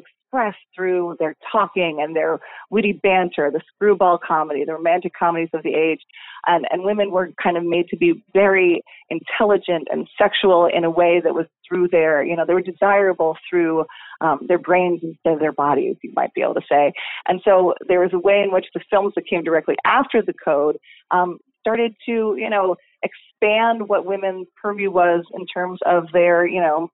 through 0.75 1.15
their 1.19 1.35
talking 1.51 1.99
and 2.01 2.15
their 2.15 2.39
witty 2.69 2.93
banter, 2.93 3.51
the 3.51 3.61
screwball 3.73 4.17
comedy, 4.17 4.63
the 4.65 4.73
romantic 4.73 5.13
comedies 5.17 5.49
of 5.53 5.63
the 5.63 5.73
age. 5.73 5.99
And, 6.47 6.65
and 6.71 6.83
women 6.83 7.11
were 7.11 7.31
kind 7.41 7.57
of 7.57 7.63
made 7.63 7.87
to 7.89 7.97
be 7.97 8.23
very 8.33 8.81
intelligent 9.09 9.87
and 9.91 10.07
sexual 10.17 10.65
in 10.65 10.83
a 10.83 10.89
way 10.89 11.21
that 11.23 11.35
was 11.35 11.45
through 11.67 11.89
their, 11.89 12.23
you 12.23 12.35
know, 12.35 12.45
they 12.45 12.53
were 12.53 12.61
desirable 12.61 13.37
through 13.49 13.85
um, 14.21 14.39
their 14.47 14.59
brains 14.59 15.01
instead 15.03 15.33
of 15.33 15.39
their 15.39 15.53
bodies, 15.53 15.95
you 16.01 16.11
might 16.15 16.33
be 16.33 16.41
able 16.41 16.55
to 16.55 16.61
say. 16.69 16.91
And 17.27 17.41
so 17.45 17.73
there 17.87 17.99
was 17.99 18.11
a 18.13 18.19
way 18.19 18.41
in 18.41 18.51
which 18.51 18.65
the 18.73 18.81
films 18.89 19.13
that 19.15 19.27
came 19.27 19.43
directly 19.43 19.75
after 19.85 20.21
the 20.21 20.33
code 20.33 20.77
um, 21.11 21.37
started 21.59 21.93
to, 22.05 22.35
you 22.37 22.49
know, 22.49 22.75
expand 23.03 23.87
what 23.87 24.05
women's 24.05 24.47
purview 24.61 24.91
was 24.91 25.23
in 25.33 25.45
terms 25.45 25.79
of 25.85 26.05
their, 26.11 26.45
you 26.45 26.59
know, 26.59 26.89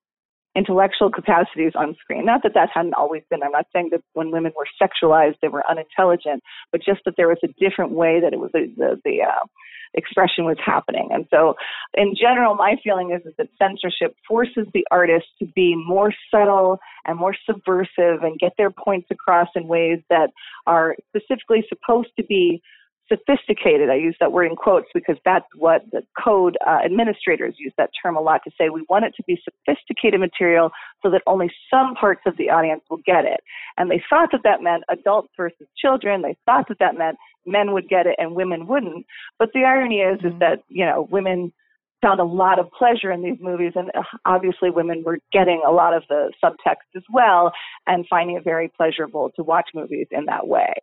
intellectual 0.57 1.11
capacities 1.11 1.73
on 1.75 1.95
screen. 2.01 2.25
Not 2.25 2.41
that 2.43 2.55
that 2.55 2.69
hadn't 2.73 2.95
always 2.95 3.21
been. 3.29 3.43
I'm 3.43 3.51
not 3.51 3.67
saying 3.71 3.89
that 3.91 4.01
when 4.13 4.31
women 4.31 4.51
were 4.57 4.67
sexualized 4.81 5.35
they 5.41 5.47
were 5.47 5.63
unintelligent, 5.69 6.41
but 6.71 6.81
just 6.83 7.01
that 7.05 7.13
there 7.15 7.27
was 7.27 7.37
a 7.43 7.53
different 7.59 7.91
way 7.91 8.19
that 8.19 8.33
it 8.33 8.39
was 8.39 8.49
the 8.53 8.73
the, 8.75 8.99
the 9.05 9.21
uh, 9.21 9.45
expression 9.93 10.45
was 10.45 10.57
happening. 10.63 11.09
And 11.11 11.25
so, 11.29 11.55
in 11.93 12.13
general, 12.19 12.55
my 12.55 12.75
feeling 12.83 13.11
is, 13.11 13.25
is 13.25 13.33
that 13.37 13.47
censorship 13.57 14.15
forces 14.27 14.67
the 14.73 14.85
artist 14.91 15.27
to 15.39 15.45
be 15.45 15.75
more 15.75 16.13
subtle 16.31 16.79
and 17.05 17.17
more 17.17 17.35
subversive 17.45 18.23
and 18.23 18.39
get 18.39 18.53
their 18.57 18.71
points 18.71 19.07
across 19.11 19.47
in 19.55 19.67
ways 19.67 19.99
that 20.09 20.31
are 20.65 20.95
specifically 21.09 21.63
supposed 21.69 22.09
to 22.17 22.23
be 22.25 22.61
sophisticated. 23.09 23.89
I 23.89 23.95
use 23.95 24.15
that 24.19 24.31
word 24.31 24.45
in 24.45 24.55
quotes 24.55 24.87
because 24.93 25.17
that's 25.25 25.45
what 25.55 25.81
the 25.91 26.01
code 26.21 26.57
uh, 26.65 26.79
administrators 26.83 27.55
use 27.57 27.73
that 27.77 27.89
term 28.01 28.15
a 28.15 28.21
lot 28.21 28.41
to 28.43 28.51
say 28.57 28.69
we 28.69 28.85
want 28.89 29.05
it 29.05 29.13
to 29.17 29.23
be 29.23 29.39
sophisticated 29.43 30.19
material 30.19 30.71
so 31.03 31.09
that 31.11 31.21
only 31.27 31.51
some 31.69 31.95
parts 31.95 32.21
of 32.25 32.37
the 32.37 32.49
audience 32.49 32.81
will 32.89 33.01
get 33.05 33.25
it. 33.25 33.41
And 33.77 33.89
they 33.89 34.01
thought 34.09 34.29
that 34.31 34.41
that 34.43 34.61
meant 34.61 34.83
adults 34.89 35.29
versus 35.37 35.67
children. 35.77 36.21
They 36.21 36.37
thought 36.45 36.67
that 36.69 36.79
that 36.79 36.97
meant 36.97 37.17
men 37.45 37.73
would 37.73 37.89
get 37.89 38.07
it 38.07 38.15
and 38.17 38.35
women 38.35 38.67
wouldn't. 38.67 39.05
But 39.39 39.49
the 39.53 39.63
irony 39.63 39.99
is, 39.99 40.19
is 40.19 40.25
mm-hmm. 40.25 40.39
that, 40.39 40.59
you 40.67 40.85
know, 40.85 41.07
women 41.09 41.53
found 42.01 42.19
a 42.19 42.25
lot 42.25 42.59
of 42.59 42.69
pleasure 42.77 43.11
in 43.11 43.23
these 43.23 43.37
movies 43.41 43.73
and 43.75 43.89
uh, 43.95 44.03
obviously 44.25 44.69
women 44.69 45.03
were 45.03 45.17
getting 45.31 45.63
a 45.65 45.71
lot 45.71 45.95
of 45.95 46.03
the 46.09 46.31
subtext 46.43 46.95
as 46.95 47.03
well 47.11 47.51
and 47.87 48.05
finding 48.07 48.37
it 48.37 48.43
very 48.43 48.71
pleasurable 48.77 49.31
to 49.35 49.43
watch 49.43 49.69
movies 49.73 50.07
in 50.11 50.25
that 50.25 50.47
way. 50.47 50.73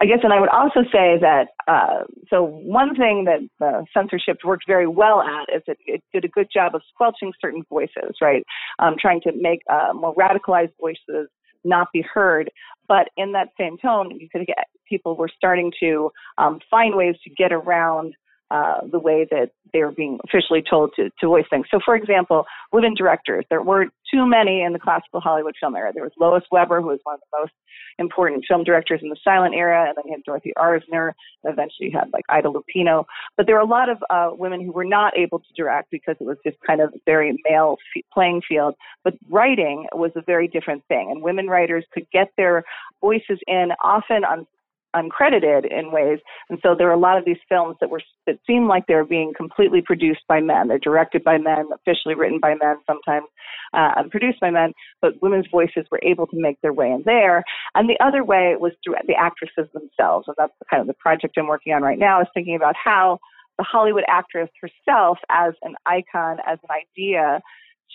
I 0.00 0.06
guess, 0.06 0.18
and 0.22 0.32
I 0.32 0.40
would 0.40 0.48
also 0.48 0.80
say 0.92 1.18
that 1.20 1.46
uh, 1.68 2.04
so 2.28 2.42
one 2.42 2.96
thing 2.96 3.24
that 3.24 3.40
the 3.60 3.86
censorship 3.94 4.38
worked 4.44 4.64
very 4.66 4.88
well 4.88 5.20
at 5.20 5.54
is 5.54 5.62
that 5.66 5.76
it 5.86 6.02
did 6.12 6.24
a 6.24 6.28
good 6.28 6.48
job 6.52 6.74
of 6.74 6.82
squelching 6.92 7.32
certain 7.40 7.62
voices, 7.70 8.16
right? 8.20 8.44
Um, 8.80 8.96
trying 9.00 9.20
to 9.22 9.32
make 9.34 9.60
uh, 9.70 9.92
more 9.94 10.14
radicalized 10.14 10.72
voices 10.80 11.28
not 11.64 11.88
be 11.92 12.02
heard. 12.02 12.50
But 12.88 13.08
in 13.16 13.32
that 13.32 13.48
same 13.58 13.78
tone, 13.78 14.18
you 14.20 14.28
could 14.28 14.46
get 14.46 14.58
people 14.88 15.16
were 15.16 15.30
starting 15.34 15.72
to 15.80 16.10
um, 16.38 16.58
find 16.70 16.94
ways 16.94 17.14
to 17.24 17.30
get 17.30 17.52
around 17.52 18.14
uh, 18.50 18.80
the 18.90 18.98
way 18.98 19.26
that 19.30 19.50
they 19.72 19.80
were 19.80 19.92
being 19.92 20.18
officially 20.24 20.62
told 20.68 20.92
to, 20.96 21.10
to 21.20 21.26
voice 21.26 21.46
things. 21.50 21.66
So, 21.70 21.80
for 21.84 21.96
example, 21.96 22.44
women 22.72 22.94
directors, 22.94 23.44
there 23.50 23.62
weren't 23.62 23.92
too 24.12 24.26
many 24.26 24.62
in 24.62 24.72
the 24.72 24.78
classical 24.78 25.20
Hollywood 25.20 25.54
film 25.58 25.74
era. 25.74 25.92
There 25.92 26.04
was 26.04 26.12
Lois 26.20 26.44
Weber, 26.52 26.80
who 26.80 26.88
was 26.88 27.00
one 27.04 27.14
of 27.14 27.20
the 27.20 27.38
most 27.40 27.52
important 27.98 28.44
film 28.46 28.64
directors 28.64 29.00
in 29.02 29.08
the 29.08 29.16
silent 29.24 29.54
era, 29.54 29.86
and 29.88 29.96
then 29.96 30.04
you 30.06 30.12
had 30.12 30.22
Dorothy 30.24 30.52
Arzner, 30.56 31.12
eventually 31.44 31.90
you 31.90 31.98
had 31.98 32.12
like 32.12 32.24
Ida 32.28 32.48
Lupino. 32.48 33.04
But 33.36 33.46
there 33.46 33.56
were 33.56 33.62
a 33.62 33.66
lot 33.66 33.88
of 33.88 33.98
uh, 34.10 34.30
women 34.36 34.64
who 34.64 34.72
were 34.72 34.84
not 34.84 35.16
able 35.16 35.38
to 35.38 35.52
direct 35.56 35.90
because 35.90 36.16
it 36.20 36.24
was 36.24 36.36
just 36.44 36.56
kind 36.66 36.80
of 36.80 36.92
very 37.06 37.36
male 37.48 37.76
f- 37.96 38.02
playing 38.12 38.42
field. 38.48 38.74
But 39.02 39.14
writing 39.28 39.86
was 39.92 40.12
a 40.16 40.22
very 40.22 40.48
different 40.48 40.84
thing, 40.86 41.10
and 41.10 41.22
women 41.22 41.46
writers 41.46 41.84
could 41.92 42.06
get 42.12 42.30
their 42.36 42.62
voices 43.00 43.38
in 43.46 43.70
often 43.82 44.24
on 44.24 44.46
uncredited 44.94 45.70
in 45.70 45.92
ways. 45.92 46.18
And 46.48 46.58
so 46.62 46.74
there 46.76 46.88
are 46.88 46.94
a 46.94 46.98
lot 46.98 47.18
of 47.18 47.24
these 47.24 47.38
films 47.48 47.76
that 47.80 47.90
were 47.90 48.02
that 48.26 48.38
seem 48.46 48.66
like 48.66 48.84
they're 48.86 49.04
being 49.04 49.32
completely 49.36 49.82
produced 49.82 50.22
by 50.28 50.40
men. 50.40 50.68
They're 50.68 50.78
directed 50.78 51.24
by 51.24 51.38
men, 51.38 51.68
officially 51.74 52.14
written 52.14 52.38
by 52.40 52.54
men, 52.54 52.76
sometimes 52.86 53.26
uh, 53.72 54.02
produced 54.10 54.40
by 54.40 54.50
men. 54.50 54.72
But 55.02 55.20
women's 55.22 55.46
voices 55.50 55.86
were 55.90 56.00
able 56.02 56.26
to 56.28 56.40
make 56.40 56.60
their 56.62 56.72
way 56.72 56.90
in 56.90 57.02
there. 57.04 57.44
And 57.74 57.88
the 57.88 57.98
other 58.04 58.24
way 58.24 58.54
was 58.58 58.72
through 58.84 58.94
the 59.06 59.14
actresses 59.14 59.70
themselves. 59.72 60.26
And 60.28 60.36
that's 60.38 60.52
kind 60.70 60.80
of 60.80 60.86
the 60.86 60.94
project 60.94 61.36
I'm 61.36 61.46
working 61.46 61.72
on 61.72 61.82
right 61.82 61.98
now 61.98 62.20
is 62.20 62.28
thinking 62.34 62.56
about 62.56 62.74
how 62.82 63.18
the 63.58 63.64
Hollywood 63.64 64.04
actress 64.08 64.50
herself, 64.60 65.18
as 65.30 65.54
an 65.62 65.74
icon, 65.86 66.38
as 66.46 66.58
an 66.62 66.70
idea, 66.70 67.40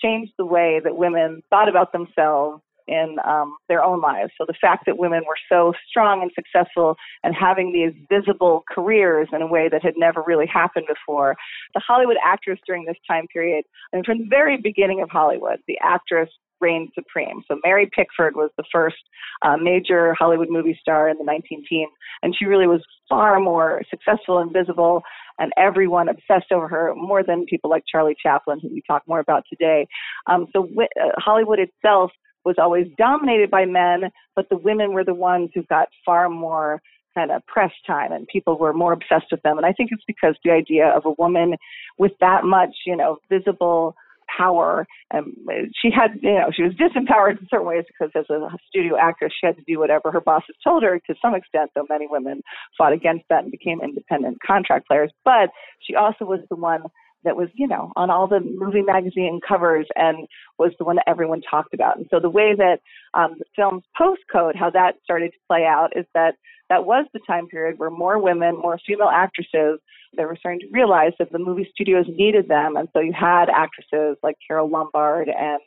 changed 0.02 0.32
the 0.38 0.46
way 0.46 0.80
that 0.82 0.96
women 0.96 1.42
thought 1.50 1.68
about 1.68 1.92
themselves 1.92 2.62
in 2.90 3.16
um, 3.24 3.56
their 3.68 3.82
own 3.82 4.00
lives. 4.00 4.32
So 4.36 4.44
the 4.46 4.54
fact 4.60 4.84
that 4.86 4.98
women 4.98 5.22
were 5.26 5.38
so 5.48 5.72
strong 5.88 6.22
and 6.22 6.30
successful 6.34 6.96
and 7.22 7.34
having 7.34 7.72
these 7.72 7.92
visible 8.10 8.64
careers 8.68 9.28
in 9.32 9.42
a 9.42 9.46
way 9.46 9.68
that 9.70 9.82
had 9.82 9.94
never 9.96 10.22
really 10.26 10.46
happened 10.46 10.86
before. 10.88 11.36
The 11.74 11.80
Hollywood 11.86 12.16
actress 12.24 12.58
during 12.66 12.84
this 12.84 12.96
time 13.08 13.26
period, 13.32 13.64
and 13.92 14.04
from 14.04 14.18
the 14.18 14.26
very 14.28 14.56
beginning 14.56 15.00
of 15.02 15.08
Hollywood, 15.08 15.60
the 15.68 15.78
actress 15.82 16.28
reigned 16.60 16.90
supreme. 16.94 17.42
So 17.48 17.58
Mary 17.64 17.88
Pickford 17.94 18.36
was 18.36 18.50
the 18.56 18.64
first 18.70 18.98
uh, 19.42 19.56
major 19.56 20.14
Hollywood 20.18 20.48
movie 20.50 20.78
star 20.80 21.08
in 21.08 21.16
the 21.16 21.24
19 21.24 21.64
teens, 21.68 21.90
and 22.22 22.34
she 22.36 22.44
really 22.44 22.66
was 22.66 22.82
far 23.08 23.40
more 23.40 23.82
successful 23.88 24.38
and 24.38 24.52
visible, 24.52 25.02
and 25.38 25.52
everyone 25.56 26.08
obsessed 26.08 26.52
over 26.52 26.68
her 26.68 26.92
more 26.94 27.22
than 27.22 27.46
people 27.46 27.70
like 27.70 27.84
Charlie 27.90 28.16
Chaplin, 28.22 28.60
who 28.60 28.68
we 28.68 28.82
talk 28.86 29.02
more 29.06 29.20
about 29.20 29.44
today. 29.48 29.86
Um, 30.26 30.46
so 30.52 30.68
uh, 30.78 31.08
Hollywood 31.18 31.58
itself 31.58 32.10
was 32.44 32.56
always 32.58 32.86
dominated 32.96 33.50
by 33.50 33.64
men, 33.64 34.10
but 34.34 34.48
the 34.48 34.56
women 34.56 34.92
were 34.92 35.04
the 35.04 35.14
ones 35.14 35.50
who 35.54 35.62
got 35.64 35.88
far 36.04 36.28
more 36.28 36.80
kind 37.14 37.30
of 37.30 37.44
press 37.46 37.72
time 37.86 38.12
and 38.12 38.26
people 38.28 38.56
were 38.58 38.72
more 38.72 38.92
obsessed 38.92 39.26
with 39.30 39.42
them. 39.42 39.56
And 39.56 39.66
I 39.66 39.72
think 39.72 39.90
it's 39.92 40.04
because 40.06 40.36
the 40.44 40.50
idea 40.50 40.88
of 40.88 41.04
a 41.04 41.12
woman 41.18 41.56
with 41.98 42.12
that 42.20 42.44
much, 42.44 42.70
you 42.86 42.96
know, 42.96 43.18
visible 43.28 43.94
power 44.36 44.86
and 45.10 45.34
she 45.74 45.90
had 45.90 46.18
you 46.22 46.34
know 46.34 46.50
she 46.54 46.62
was 46.62 46.72
disempowered 46.74 47.40
in 47.40 47.48
certain 47.50 47.66
ways 47.66 47.84
because 47.88 48.10
as 48.14 48.30
a 48.30 48.48
studio 48.68 48.96
actress 48.96 49.32
she 49.38 49.46
had 49.46 49.56
to 49.56 49.62
do 49.66 49.78
whatever 49.78 50.10
her 50.10 50.20
bosses 50.20 50.54
told 50.62 50.82
her 50.82 51.00
to 51.06 51.14
some 51.20 51.34
extent 51.34 51.70
though 51.74 51.86
many 51.88 52.06
women 52.08 52.40
fought 52.78 52.92
against 52.92 53.24
that 53.28 53.42
and 53.42 53.50
became 53.50 53.80
independent 53.82 54.38
contract 54.46 54.86
players 54.86 55.10
but 55.24 55.50
she 55.80 55.94
also 55.94 56.24
was 56.24 56.40
the 56.48 56.56
one 56.56 56.82
that 57.24 57.36
was, 57.36 57.48
you 57.54 57.68
know, 57.68 57.92
on 57.96 58.10
all 58.10 58.26
the 58.26 58.40
movie 58.40 58.82
magazine 58.82 59.40
covers 59.46 59.86
and 59.96 60.26
was 60.58 60.72
the 60.78 60.84
one 60.84 60.96
that 60.96 61.08
everyone 61.08 61.40
talked 61.42 61.74
about. 61.74 61.96
And 61.96 62.06
so 62.10 62.18
the 62.20 62.30
way 62.30 62.54
that 62.56 62.80
um, 63.14 63.36
the 63.38 63.44
film's 63.54 63.84
postcode, 64.00 64.56
how 64.56 64.70
that 64.70 64.94
started 65.04 65.32
to 65.32 65.38
play 65.46 65.64
out, 65.64 65.90
is 65.96 66.06
that 66.14 66.34
that 66.70 66.84
was 66.84 67.04
the 67.12 67.20
time 67.26 67.46
period 67.48 67.78
where 67.78 67.90
more 67.90 68.18
women, 68.22 68.56
more 68.56 68.78
female 68.86 69.10
actresses, 69.12 69.80
they 70.16 70.24
were 70.24 70.36
starting 70.38 70.60
to 70.60 70.68
realize 70.72 71.12
that 71.18 71.30
the 71.30 71.38
movie 71.38 71.68
studios 71.72 72.06
needed 72.08 72.48
them. 72.48 72.76
And 72.76 72.88
so 72.92 73.00
you 73.00 73.12
had 73.12 73.48
actresses 73.48 74.16
like 74.22 74.36
Carole 74.46 74.70
Lombard 74.70 75.28
and 75.28 75.60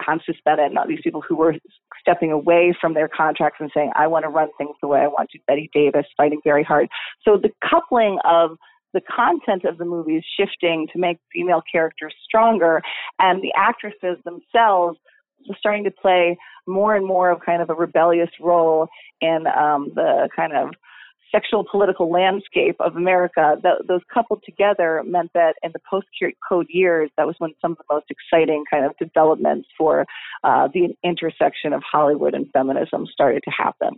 Constance 0.00 0.38
Bennett 0.44 0.66
and 0.66 0.78
all 0.78 0.88
these 0.88 1.00
people 1.02 1.22
who 1.26 1.36
were 1.36 1.54
stepping 2.00 2.32
away 2.32 2.74
from 2.80 2.94
their 2.94 3.08
contracts 3.08 3.58
and 3.60 3.70
saying, 3.74 3.92
I 3.94 4.06
want 4.06 4.24
to 4.24 4.28
run 4.28 4.48
things 4.56 4.76
the 4.80 4.88
way 4.88 5.00
I 5.00 5.08
want 5.08 5.30
to. 5.30 5.38
Bette 5.46 5.70
Davis 5.72 6.06
fighting 6.16 6.40
very 6.44 6.64
hard. 6.64 6.88
So 7.22 7.36
the 7.36 7.50
coupling 7.68 8.18
of 8.24 8.56
the 8.92 9.00
content 9.00 9.64
of 9.64 9.78
the 9.78 9.84
movies 9.84 10.22
shifting 10.38 10.86
to 10.92 10.98
make 10.98 11.18
female 11.32 11.62
characters 11.70 12.14
stronger, 12.24 12.82
and 13.18 13.42
the 13.42 13.52
actresses 13.56 14.18
themselves 14.24 14.98
starting 15.58 15.84
to 15.84 15.90
play 15.90 16.36
more 16.66 16.94
and 16.94 17.06
more 17.06 17.30
of 17.30 17.40
kind 17.44 17.62
of 17.62 17.70
a 17.70 17.74
rebellious 17.74 18.30
role 18.40 18.88
in 19.20 19.44
um, 19.58 19.90
the 19.94 20.28
kind 20.34 20.52
of 20.56 20.70
sexual 21.34 21.64
political 21.68 22.10
landscape 22.10 22.76
of 22.78 22.94
America. 22.94 23.56
Th- 23.62 23.74
those 23.88 24.02
coupled 24.12 24.42
together 24.44 25.02
meant 25.04 25.30
that 25.34 25.54
in 25.62 25.72
the 25.72 25.80
post 25.90 26.06
code 26.46 26.66
years, 26.68 27.10
that 27.16 27.26
was 27.26 27.34
when 27.38 27.52
some 27.60 27.72
of 27.72 27.78
the 27.78 27.94
most 27.94 28.06
exciting 28.10 28.64
kind 28.70 28.84
of 28.84 28.92
developments 28.98 29.68
for 29.76 30.04
uh, 30.44 30.68
the 30.72 30.94
intersection 31.02 31.72
of 31.72 31.82
Hollywood 31.90 32.34
and 32.34 32.46
feminism 32.52 33.06
started 33.10 33.42
to 33.44 33.50
happen. 33.50 33.96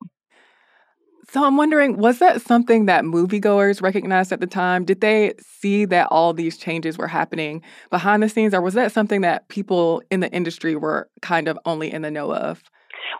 So 1.29 1.45
I'm 1.45 1.57
wondering, 1.57 1.97
was 1.97 2.19
that 2.19 2.43
something 2.43 2.87
that 2.87 3.05
moviegoers 3.05 3.81
recognized 3.81 4.33
at 4.33 4.41
the 4.41 4.47
time? 4.47 4.85
Did 4.85 5.01
they 5.01 5.35
see 5.41 5.85
that 5.87 6.09
all 6.11 6.33
these 6.33 6.57
changes 6.57 6.99
were 6.99 7.09
happening 7.09 7.63
behind 7.91 8.23
the 8.23 8.29
scenes, 8.29 8.53
or 8.53 8.61
was 8.61 8.75
that 8.75 8.93
something 8.93 9.23
that 9.23 9.49
people 9.49 10.03
in 10.11 10.21
the 10.21 10.31
industry 10.33 10.77
were 10.77 11.09
kind 11.23 11.49
of 11.49 11.59
only 11.65 11.93
in 11.93 12.03
the 12.03 12.11
know 12.11 12.35
of? 12.35 12.63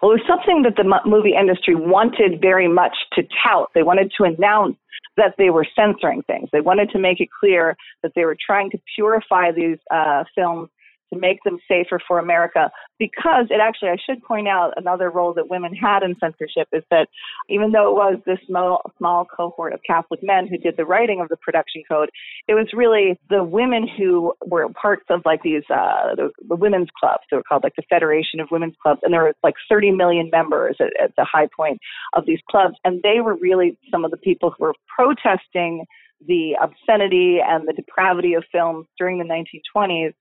Well, 0.03 0.11
it 0.13 0.21
was 0.21 0.27
something 0.29 0.63
that 0.63 0.77
the 0.77 0.85
movie 1.09 1.35
industry 1.39 1.75
wanted 1.75 2.41
very 2.41 2.69
much 2.69 2.97
to 3.15 3.23
tout. 3.43 3.71
They 3.75 3.83
wanted 3.83 4.13
to 4.19 4.25
announce 4.25 4.77
that 5.17 5.35
they 5.39 5.51
were 5.51 5.67
censoring 5.77 6.23
things. 6.23 6.49
They 6.53 6.61
wanted 6.61 6.91
to 6.91 6.99
make 6.99 7.21
it 7.21 7.29
clear 7.39 7.77
that 8.03 8.13
they 8.15 8.25
were 8.25 8.37
trying 8.45 8.71
to 8.71 8.79
purify 8.97 9.53
these 9.53 9.79
uh, 9.91 10.25
films 10.35 10.69
to 11.13 11.19
make 11.19 11.43
them 11.45 11.59
safer 11.69 12.01
for 12.07 12.19
America. 12.19 12.71
Because 12.99 13.47
it 13.51 13.61
actually, 13.61 13.89
I 13.91 13.97
should 14.05 14.23
point 14.23 14.49
out 14.49 14.73
another 14.77 15.11
role 15.11 15.35
that 15.35 15.51
women 15.51 15.75
had 15.75 16.03
in 16.03 16.15
censorship 16.21 16.69
is 16.73 16.83
that 16.91 17.09
even 17.49 17.73
though 17.73 17.91
it 17.91 17.95
was 17.95 18.21
this 18.27 18.39
small, 18.47 18.83
small 18.99 19.25
cohort 19.25 19.73
of 19.73 19.81
Catholic 19.87 20.21
men 20.23 20.47
who 20.47 20.59
did 20.59 20.77
the 20.77 20.85
writing 20.85 21.21
of 21.21 21.29
the 21.29 21.37
production 21.37 21.83
code, 21.89 22.11
it 22.49 22.55
was 22.55 22.69
really 22.73 23.19
the 23.31 23.43
women 23.43 23.89
who 23.89 24.33
were 24.47 24.69
parts 24.81 25.05
of 25.11 25.23
like 25.25 25.43
these, 25.43 25.65
uh, 25.71 26.15
the, 26.15 26.31
the 26.49 26.57
women's 26.57 26.89
clubs. 26.99 27.23
They 27.31 27.37
were 27.37 27.43
called 27.43 27.65
like 27.65 27.77
the 27.77 27.83
Federation 27.89 28.41
of 28.41 28.49
Women's 28.51 28.77
Clubs. 28.83 29.01
And 29.03 29.13
there 29.13 29.23
were 29.23 29.35
like 29.43 29.55
30 29.69 29.91
million 29.93 30.31
members 30.31 30.77
at, 30.81 30.89
at 31.03 31.15
the 31.17 31.27
high 31.31 31.49
point 31.57 31.79
of 32.15 32.27
these 32.27 32.41
clubs. 32.51 32.77
And 32.85 33.03
they 33.03 33.21
were 33.21 33.37
really 33.37 33.77
some 33.91 34.05
of 34.05 34.11
the 34.11 34.17
people 34.17 34.55
who 34.57 34.65
were 34.65 34.75
protesting 34.95 35.85
the 36.27 36.57
obscenity 36.63 37.39
and 37.45 37.67
the 37.67 37.73
depravity 37.73 38.35
of 38.35 38.45
films 38.53 38.87
during 38.99 39.19
the 39.19 39.25
1920s, 39.25 40.15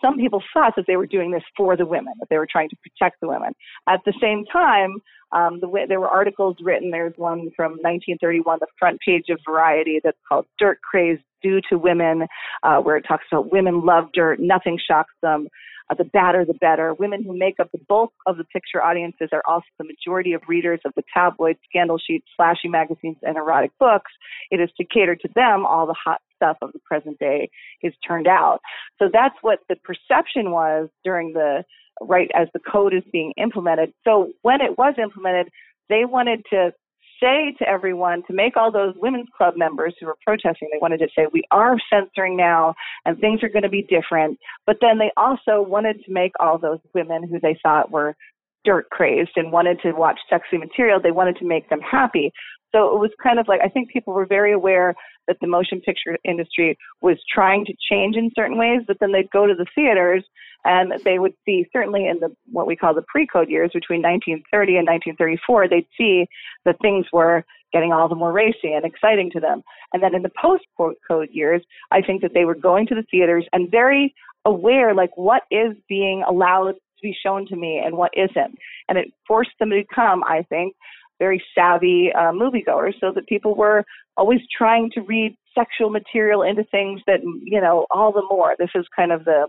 some 0.00 0.16
people 0.16 0.42
thought 0.54 0.74
that 0.76 0.86
they 0.86 0.96
were 0.96 1.06
doing 1.06 1.30
this 1.30 1.42
for 1.56 1.76
the 1.76 1.86
women, 1.86 2.14
that 2.20 2.28
they 2.30 2.38
were 2.38 2.48
trying 2.50 2.68
to 2.70 2.76
protect 2.76 3.20
the 3.20 3.28
women. 3.28 3.52
At 3.88 4.00
the 4.04 4.14
same 4.20 4.44
time, 4.50 4.96
um, 5.32 5.60
the 5.60 5.68
way, 5.68 5.84
there 5.86 6.00
were 6.00 6.08
articles 6.08 6.56
written. 6.60 6.90
There's 6.90 7.12
one 7.16 7.50
from 7.54 7.72
1931, 7.72 8.58
the 8.60 8.66
front 8.78 8.98
page 9.06 9.26
of 9.28 9.38
Variety, 9.48 10.00
that's 10.02 10.18
called 10.28 10.46
"Dirt 10.58 10.80
Craze 10.82 11.18
Due 11.42 11.60
to 11.68 11.78
Women," 11.78 12.26
uh, 12.62 12.78
where 12.78 12.96
it 12.96 13.04
talks 13.06 13.24
about 13.30 13.52
women 13.52 13.84
love 13.84 14.06
dirt, 14.12 14.40
nothing 14.40 14.78
shocks 14.88 15.14
them 15.22 15.48
uh, 15.90 15.94
the 15.94 16.04
badder 16.04 16.44
the 16.44 16.54
better. 16.54 16.94
Women 16.94 17.22
who 17.24 17.36
make 17.36 17.58
up 17.60 17.70
the 17.72 17.80
bulk 17.88 18.12
of 18.26 18.36
the 18.36 18.44
picture 18.44 18.82
audiences 18.82 19.28
are 19.32 19.42
also 19.46 19.66
the 19.78 19.84
majority 19.84 20.32
of 20.32 20.42
readers 20.48 20.80
of 20.84 20.92
the 20.96 21.02
tabloid, 21.12 21.56
scandal 21.68 21.98
sheets, 21.98 22.26
flashy 22.36 22.68
magazines, 22.68 23.16
and 23.22 23.36
erotic 23.36 23.72
books. 23.78 24.12
It 24.50 24.60
is 24.60 24.70
to 24.76 24.84
cater 24.84 25.16
to 25.16 25.28
them 25.34 25.66
all 25.66 25.86
the 25.86 25.96
hot 26.02 26.20
stuff 26.36 26.56
of 26.62 26.72
the 26.72 26.78
present 26.80 27.18
day 27.18 27.50
is 27.82 27.92
turned 28.06 28.26
out. 28.26 28.60
So 28.98 29.08
that's 29.12 29.34
what 29.42 29.60
the 29.68 29.76
perception 29.76 30.50
was 30.52 30.88
during 31.04 31.32
the 31.32 31.64
right 32.00 32.30
as 32.34 32.48
the 32.54 32.60
code 32.60 32.94
is 32.94 33.02
being 33.12 33.32
implemented. 33.36 33.92
So 34.04 34.32
when 34.42 34.60
it 34.60 34.78
was 34.78 34.94
implemented, 35.02 35.52
they 35.88 36.04
wanted 36.04 36.44
to 36.50 36.72
say 37.22 37.54
to 37.58 37.68
everyone 37.68 38.22
to 38.26 38.32
make 38.32 38.56
all 38.56 38.72
those 38.72 38.94
women's 38.96 39.28
club 39.36 39.54
members 39.56 39.94
who 40.00 40.06
were 40.06 40.16
protesting, 40.24 40.68
they 40.72 40.78
wanted 40.80 40.98
to 40.98 41.08
say, 41.16 41.26
we 41.32 41.44
are 41.50 41.76
censoring 41.92 42.36
now 42.36 42.74
and 43.04 43.18
things 43.18 43.42
are 43.42 43.48
going 43.48 43.62
to 43.62 43.68
be 43.68 43.82
different. 43.82 44.38
But 44.66 44.76
then 44.80 44.98
they 44.98 45.10
also 45.16 45.62
wanted 45.62 46.02
to 46.04 46.12
make 46.12 46.32
all 46.40 46.58
those 46.58 46.80
women 46.94 47.28
who 47.28 47.38
they 47.40 47.58
thought 47.62 47.90
were 47.90 48.16
dirt 48.64 48.88
crazed 48.90 49.32
and 49.36 49.52
wanted 49.52 49.80
to 49.82 49.92
watch 49.92 50.18
sexy 50.28 50.58
material, 50.58 51.00
they 51.00 51.10
wanted 51.10 51.36
to 51.36 51.46
make 51.46 51.68
them 51.68 51.80
happy. 51.80 52.32
So 52.72 52.94
it 52.94 53.00
was 53.00 53.10
kind 53.22 53.38
of 53.38 53.48
like, 53.48 53.60
I 53.64 53.68
think 53.68 53.90
people 53.90 54.14
were 54.14 54.26
very 54.26 54.52
aware 54.52 54.94
that 55.26 55.36
the 55.40 55.46
motion 55.46 55.80
picture 55.80 56.16
industry 56.24 56.78
was 57.02 57.16
trying 57.32 57.64
to 57.64 57.74
change 57.90 58.16
in 58.16 58.30
certain 58.36 58.58
ways, 58.58 58.82
but 58.86 58.96
then 59.00 59.12
they'd 59.12 59.30
go 59.30 59.46
to 59.46 59.54
the 59.54 59.66
theaters 59.74 60.24
and 60.64 60.92
they 61.04 61.18
would 61.18 61.32
see, 61.44 61.66
certainly 61.72 62.06
in 62.06 62.20
the 62.20 62.28
what 62.50 62.66
we 62.66 62.76
call 62.76 62.94
the 62.94 63.04
pre-code 63.08 63.48
years 63.48 63.70
between 63.72 64.02
1930 64.02 64.76
and 64.76 64.86
1934, 64.86 65.68
they'd 65.68 65.86
see 65.96 66.26
that 66.64 66.76
things 66.80 67.06
were 67.12 67.44
getting 67.72 67.92
all 67.92 68.08
the 68.08 68.14
more 68.14 68.32
racy 68.32 68.72
and 68.72 68.84
exciting 68.84 69.30
to 69.30 69.40
them. 69.40 69.62
And 69.92 70.02
then 70.02 70.14
in 70.14 70.22
the 70.22 70.30
post-code 70.40 71.28
years, 71.30 71.62
I 71.90 72.02
think 72.02 72.22
that 72.22 72.34
they 72.34 72.44
were 72.44 72.54
going 72.54 72.86
to 72.88 72.94
the 72.94 73.04
theaters 73.10 73.46
and 73.52 73.70
very 73.70 74.14
aware, 74.44 74.94
like 74.94 75.16
what 75.16 75.42
is 75.50 75.76
being 75.88 76.24
allowed 76.28 76.74
to 77.00 77.08
be 77.08 77.16
shown 77.24 77.46
to 77.46 77.56
me 77.56 77.80
and 77.84 77.96
what 77.96 78.12
isn't. 78.14 78.56
And 78.88 78.98
it 78.98 79.12
forced 79.26 79.50
them 79.58 79.70
to 79.70 79.82
become, 79.88 80.22
I 80.24 80.42
think, 80.48 80.74
very 81.18 81.42
savvy 81.54 82.10
uh, 82.14 82.32
moviegoers 82.32 82.94
so 83.00 83.12
that 83.14 83.26
people 83.26 83.54
were 83.54 83.84
always 84.16 84.40
trying 84.56 84.90
to 84.94 85.02
read 85.02 85.36
sexual 85.54 85.90
material 85.90 86.42
into 86.42 86.64
things 86.64 87.00
that, 87.06 87.20
you 87.42 87.60
know, 87.60 87.86
all 87.90 88.12
the 88.12 88.26
more. 88.30 88.54
This 88.58 88.70
is 88.74 88.86
kind 88.96 89.12
of 89.12 89.24
the 89.24 89.46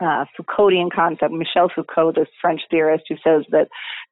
uh, 0.00 0.24
Foucauldian 0.38 0.90
concept. 0.94 1.32
Michel 1.32 1.70
Foucault, 1.74 2.12
this 2.12 2.28
French 2.40 2.60
theorist 2.70 3.04
who 3.08 3.16
says 3.24 3.44
that 3.50 3.68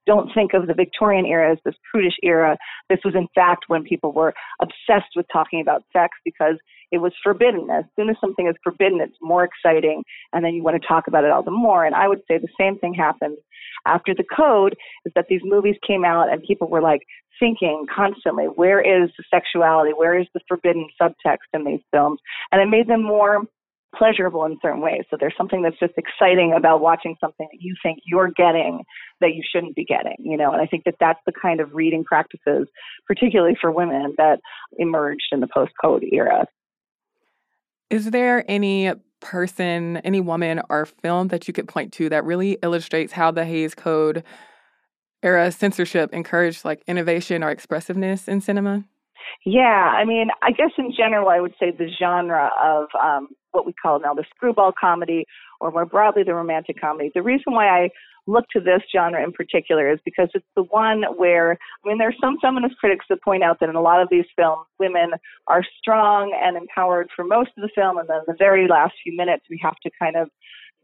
don't 0.06 0.30
think 0.34 0.54
of 0.54 0.66
the 0.66 0.74
Victorian 0.74 1.26
era 1.26 1.52
as 1.52 1.58
this 1.64 1.74
prudish 1.90 2.16
era. 2.22 2.56
This 2.88 3.00
was, 3.04 3.14
in 3.14 3.28
fact, 3.34 3.64
when 3.68 3.82
people 3.82 4.12
were 4.12 4.32
obsessed 4.60 5.12
with 5.16 5.26
talking 5.32 5.60
about 5.60 5.84
sex 5.92 6.16
because 6.24 6.56
it 6.92 6.98
was 6.98 7.12
forbidden. 7.22 7.68
As 7.70 7.84
soon 7.96 8.08
as 8.08 8.16
something 8.20 8.46
is 8.46 8.54
forbidden, 8.62 9.00
it's 9.00 9.16
more 9.20 9.44
exciting, 9.44 10.04
and 10.32 10.44
then 10.44 10.54
you 10.54 10.62
want 10.62 10.80
to 10.80 10.88
talk 10.88 11.08
about 11.08 11.24
it 11.24 11.30
all 11.30 11.42
the 11.42 11.50
more. 11.50 11.84
And 11.84 11.94
I 11.94 12.08
would 12.08 12.20
say 12.28 12.38
the 12.38 12.48
same 12.58 12.78
thing 12.78 12.94
happened 12.94 13.38
after 13.86 14.14
the 14.14 14.24
code 14.24 14.76
is 15.04 15.12
that 15.14 15.26
these 15.28 15.40
movies 15.44 15.76
came 15.86 16.04
out 16.04 16.32
and 16.32 16.42
people 16.42 16.68
were 16.68 16.82
like 16.82 17.02
thinking 17.38 17.86
constantly, 17.94 18.44
where 18.44 18.80
is 18.80 19.10
the 19.18 19.24
sexuality? 19.30 19.92
Where 19.94 20.18
is 20.18 20.26
the 20.32 20.40
forbidden 20.48 20.88
subtext 21.00 21.48
in 21.52 21.64
these 21.64 21.80
films? 21.92 22.20
And 22.52 22.60
it 22.60 22.66
made 22.66 22.88
them 22.88 23.02
more 23.02 23.42
pleasurable 23.96 24.44
in 24.44 24.58
certain 24.62 24.80
ways. 24.80 25.02
So 25.10 25.16
there's 25.18 25.34
something 25.36 25.62
that's 25.62 25.78
just 25.78 25.94
exciting 25.96 26.52
about 26.56 26.80
watching 26.80 27.16
something 27.20 27.48
that 27.50 27.58
you 27.60 27.74
think 27.82 27.98
you're 28.04 28.30
getting 28.30 28.82
that 29.20 29.34
you 29.34 29.42
shouldn't 29.50 29.76
be 29.76 29.84
getting, 29.84 30.16
you 30.18 30.36
know. 30.36 30.52
And 30.52 30.60
I 30.60 30.66
think 30.66 30.84
that 30.84 30.96
that's 31.00 31.20
the 31.26 31.32
kind 31.32 31.60
of 31.60 31.74
reading 31.74 32.04
practices, 32.04 32.68
particularly 33.06 33.56
for 33.60 33.70
women, 33.70 34.14
that 34.18 34.40
emerged 34.78 35.28
in 35.32 35.40
the 35.40 35.48
post-code 35.48 36.04
era. 36.12 36.46
Is 37.90 38.10
there 38.10 38.44
any 38.48 38.92
person, 39.20 39.98
any 39.98 40.20
woman 40.20 40.60
or 40.68 40.86
film 40.86 41.28
that 41.28 41.48
you 41.48 41.54
could 41.54 41.68
point 41.68 41.92
to 41.94 42.08
that 42.08 42.24
really 42.24 42.58
illustrates 42.62 43.12
how 43.12 43.30
the 43.30 43.44
Hays 43.44 43.74
Code 43.74 44.22
era 45.22 45.50
censorship 45.50 46.12
encouraged 46.12 46.64
like 46.64 46.82
innovation 46.86 47.42
or 47.42 47.50
expressiveness 47.50 48.28
in 48.28 48.40
cinema? 48.40 48.84
Yeah, 49.44 49.92
I 49.96 50.04
mean, 50.04 50.28
I 50.42 50.50
guess 50.50 50.70
in 50.78 50.92
general, 50.96 51.28
I 51.28 51.40
would 51.40 51.54
say 51.58 51.70
the 51.70 51.88
genre 51.98 52.50
of 52.62 52.86
um, 53.00 53.28
what 53.52 53.66
we 53.66 53.72
call 53.72 54.00
now 54.00 54.14
the 54.14 54.24
screwball 54.34 54.72
comedy, 54.78 55.24
or 55.60 55.70
more 55.70 55.86
broadly, 55.86 56.22
the 56.22 56.34
romantic 56.34 56.80
comedy. 56.80 57.10
The 57.14 57.22
reason 57.22 57.52
why 57.52 57.68
I 57.68 57.90
look 58.26 58.44
to 58.52 58.60
this 58.60 58.82
genre 58.92 59.22
in 59.22 59.32
particular 59.32 59.90
is 59.92 60.00
because 60.04 60.28
it's 60.34 60.46
the 60.56 60.64
one 60.64 61.04
where, 61.16 61.52
I 61.52 61.88
mean, 61.88 61.98
there 61.98 62.08
are 62.08 62.20
some 62.20 62.38
feminist 62.42 62.76
critics 62.76 63.06
that 63.08 63.22
point 63.22 63.44
out 63.44 63.60
that 63.60 63.68
in 63.68 63.76
a 63.76 63.80
lot 63.80 64.02
of 64.02 64.08
these 64.10 64.24
films, 64.34 64.66
women 64.80 65.12
are 65.46 65.62
strong 65.78 66.36
and 66.42 66.56
empowered 66.56 67.08
for 67.14 67.24
most 67.24 67.50
of 67.56 67.62
the 67.62 67.70
film, 67.74 67.98
and 67.98 68.08
then 68.08 68.20
the 68.26 68.34
very 68.38 68.66
last 68.68 68.94
few 69.02 69.16
minutes, 69.16 69.44
we 69.48 69.60
have 69.62 69.76
to 69.84 69.90
kind 69.98 70.16
of 70.16 70.28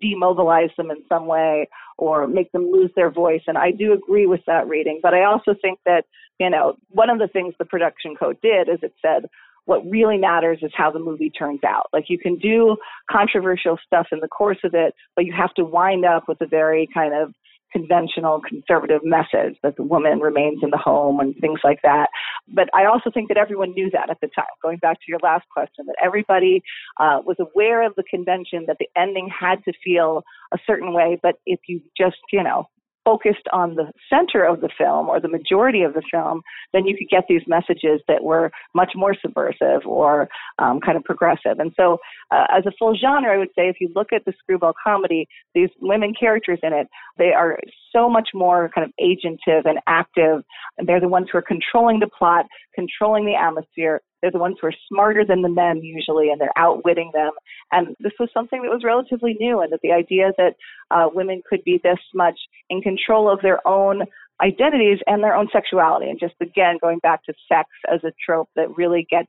demobilize 0.02 0.71
them 0.76 0.90
in 0.90 0.99
some 1.09 1.26
way 1.26 1.68
or 1.97 2.26
make 2.26 2.50
them 2.52 2.71
lose 2.71 2.90
their 2.97 3.11
voice. 3.11 3.42
And 3.47 3.56
I 3.56 3.71
do 3.71 3.92
agree 3.92 4.26
with 4.26 4.40
that 4.47 4.68
reading. 4.68 5.00
But 5.02 5.14
I 5.14 5.25
also 5.25 5.54
think 5.62 5.78
that, 5.87 6.04
you 6.38 6.50
know, 6.50 6.76
one 6.88 7.11
of 7.11 7.18
the 7.18 7.28
things 7.28 7.54
the 7.59 7.64
production 7.64 8.16
code 8.16 8.38
did 8.42 8.68
is 8.68 8.80
it 8.82 8.94
said, 9.00 9.26
what 9.64 9.88
really 9.88 10.18
matters 10.18 10.59
is 10.62 10.73
how 10.76 10.90
the 10.90 10.99
movie 10.99 11.30
turns 11.30 11.61
out. 11.64 11.87
Like 11.92 12.06
you 12.09 12.18
can 12.18 12.37
do 12.37 12.76
controversial 13.11 13.78
stuff 13.87 14.09
in 14.11 14.18
the 14.21 14.28
course 14.28 14.59
of 14.64 14.75
it, 14.75 14.94
but 15.14 15.25
you 15.25 15.32
have 15.37 15.54
to 15.54 15.64
wind 15.64 16.04
up 16.04 16.25
with 16.26 16.40
a 16.40 16.47
very 16.47 16.88
kind 16.92 17.14
of 17.14 17.32
conventional 17.73 18.40
conservative 18.47 19.00
message 19.02 19.56
that 19.62 19.76
the 19.76 19.82
woman 19.82 20.21
remains 20.21 20.61
in 20.62 20.71
the 20.71 20.78
home 20.78 21.21
and 21.21 21.35
things 21.40 21.61
like 21.64 21.80
that. 21.82 22.09
But 22.49 22.69
I 22.75 22.87
also 22.87 23.11
think 23.13 23.29
that 23.29 23.37
everyone 23.37 23.73
knew 23.73 23.91
that 23.91 24.11
at 24.11 24.19
the 24.21 24.29
time. 24.29 24.45
Going 24.63 24.79
back 24.79 24.99
to 24.99 25.05
your 25.09 25.21
last 25.23 25.45
question, 25.49 25.87
that 25.87 25.97
everybody 26.03 26.63
uh, 26.99 27.21
was 27.25 27.37
aware 27.39 27.87
of 27.87 27.95
the 27.97 28.05
convention 28.05 28.65
that 28.67 28.77
the 28.79 28.89
ending 28.97 29.29
had 29.29 29.63
to 29.65 29.73
feel 29.85 30.23
a 30.53 30.59
certain 30.67 30.93
way. 30.93 31.19
But 31.23 31.37
if 31.47 31.61
you 31.69 31.81
just, 31.97 32.19
you 32.33 32.43
know, 32.43 32.69
focused 33.05 33.49
on 33.53 33.75
the 33.75 33.91
center 34.09 34.45
of 34.45 34.61
the 34.61 34.69
film 34.79 35.09
or 35.09 35.21
the 35.21 35.29
majority 35.29 35.83
of 35.83 35.95
the 35.95 36.03
film, 36.11 36.41
then 36.73 36.87
you 36.87 36.97
could 36.97 37.09
get 37.09 37.25
these 37.29 37.43
messages 37.47 38.01
that 38.09 38.23
were 38.23 38.51
much 38.75 38.93
more 38.95 39.15
subversive 39.21 39.85
or 39.87 40.29
um, 40.59 40.81
kind 40.81 40.97
of 40.97 41.05
progressive. 41.05 41.59
And 41.59 41.73
so, 41.77 41.99
uh, 42.31 42.47
as 42.51 42.65
a 42.67 42.73
full 42.79 42.97
genre, 42.97 43.35
I 43.35 43.39
would 43.39 43.49
say 43.57 43.69
if 43.69 43.77
you 43.81 43.91
look 43.95 44.13
at 44.13 44.25
the 44.25 44.33
screwball 44.39 44.75
comedy, 44.83 45.27
these 45.55 45.71
women 45.81 46.15
characters 46.19 46.61
in 46.63 46.73
it, 46.73 46.89
they 47.19 47.33
are 47.33 47.59
so 47.95 48.09
much 48.09 48.31
more 48.35 48.71
kind 48.75 48.87
of 48.87 48.93
agentive 49.01 49.67
and 49.67 49.79
active. 49.87 50.43
And 50.79 50.89
they're 50.89 51.01
the 51.01 51.09
ones 51.09 51.29
who 51.31 51.39
are 51.39 51.43
controlling 51.43 52.01
the 52.01 52.09
plot, 52.19 52.47
controlling 52.75 53.27
the 53.27 53.35
atmosphere, 53.35 54.01
they're 54.23 54.31
the 54.31 54.39
ones 54.39 54.57
who 54.61 54.69
are 54.69 54.75
smarter 54.89 55.25
than 55.25 55.43
the 55.43 55.49
men 55.49 55.79
usually, 55.83 56.31
and 56.31 56.41
they're 56.41 56.57
outwitting 56.57 57.11
them. 57.13 57.33
And 57.73 57.97
this 57.99 58.13
was 58.21 58.31
something 58.33 58.63
that 58.63 58.71
was 58.71 58.85
relatively 58.85 59.37
new, 59.41 59.61
and 59.61 59.73
that 59.73 59.81
the 59.83 59.93
idea 59.93 60.31
that 60.39 60.55
uh, 60.93 61.09
women 61.13 61.43
could 61.49 61.63
be 61.65 61.81
this 61.83 61.99
much 62.15 62.39
in 62.71 62.81
control 62.81 63.28
of 63.28 63.41
their 63.43 63.67
own 63.67 64.02
identities 64.41 64.99
and 65.07 65.23
their 65.23 65.35
own 65.35 65.49
sexuality. 65.52 66.09
And 66.09 66.21
just 66.21 66.35
again, 66.41 66.78
going 66.81 67.00
back 67.00 67.25
to 67.25 67.35
sex 67.49 67.69
as 67.93 68.02
a 68.05 68.13
trope 68.25 68.49
that 68.55 68.76
really 68.76 69.07
gets 69.11 69.28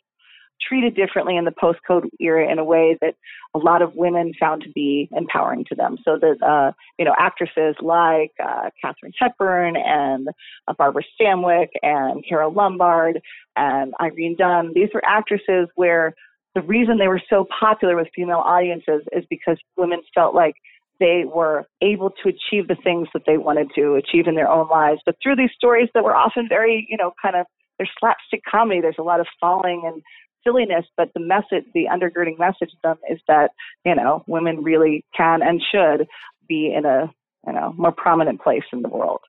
treated 0.67 0.95
differently 0.95 1.37
in 1.37 1.45
the 1.45 1.51
post 1.51 1.79
code 1.85 2.09
era 2.19 2.51
in 2.51 2.59
a 2.59 2.63
way 2.63 2.97
that 3.01 3.15
a 3.55 3.59
lot 3.59 3.81
of 3.81 3.95
women 3.95 4.33
found 4.39 4.63
to 4.63 4.69
be 4.71 5.09
empowering 5.15 5.65
to 5.65 5.75
them. 5.75 5.97
So 6.03 6.17
that, 6.19 6.41
uh, 6.45 6.71
you 6.97 7.05
know, 7.05 7.13
actresses 7.17 7.75
like 7.81 8.31
uh, 8.43 8.69
Katharine 8.81 9.13
Hepburn 9.19 9.75
and 9.75 10.29
uh, 10.67 10.73
Barbara 10.73 11.03
Stanwyck 11.19 11.69
and 11.81 12.23
Carole 12.27 12.53
Lombard 12.53 13.21
and 13.55 13.93
Irene 14.01 14.35
Dunne, 14.37 14.71
these 14.73 14.89
were 14.93 15.03
actresses 15.05 15.67
where 15.75 16.13
the 16.55 16.61
reason 16.61 16.97
they 16.97 17.07
were 17.07 17.21
so 17.29 17.45
popular 17.59 17.95
with 17.95 18.07
female 18.15 18.43
audiences 18.45 19.01
is 19.11 19.23
because 19.29 19.57
women 19.77 20.01
felt 20.13 20.35
like 20.35 20.55
they 20.99 21.23
were 21.25 21.65
able 21.81 22.11
to 22.11 22.29
achieve 22.29 22.67
the 22.67 22.77
things 22.83 23.07
that 23.13 23.23
they 23.25 23.37
wanted 23.37 23.67
to 23.75 23.95
achieve 23.95 24.27
in 24.27 24.35
their 24.35 24.47
own 24.47 24.67
lives, 24.69 25.01
but 25.05 25.15
through 25.21 25.35
these 25.35 25.49
stories 25.55 25.89
that 25.93 26.03
were 26.03 26.15
often 26.15 26.47
very, 26.47 26.87
you 26.89 26.97
know, 26.97 27.11
kind 27.21 27.35
of 27.35 27.45
there's 27.77 27.89
slapstick 27.99 28.41
comedy. 28.49 28.81
There's 28.81 28.99
a 28.99 29.03
lot 29.03 29.19
of 29.19 29.27
falling 29.39 29.83
and 29.85 30.01
silliness, 30.43 30.85
but 30.97 31.09
the 31.13 31.19
message, 31.19 31.65
the 31.73 31.85
undergirding 31.91 32.37
message 32.37 32.73
of 32.73 32.81
them 32.83 32.97
is 33.09 33.19
that, 33.27 33.51
you 33.85 33.95
know, 33.95 34.23
women 34.27 34.63
really 34.63 35.05
can 35.15 35.41
and 35.41 35.61
should 35.71 36.07
be 36.47 36.73
in 36.73 36.85
a, 36.85 37.11
you 37.47 37.53
know, 37.53 37.73
more 37.77 37.91
prominent 37.91 38.41
place 38.41 38.63
in 38.71 38.81
the 38.81 38.89
world. 38.89 39.21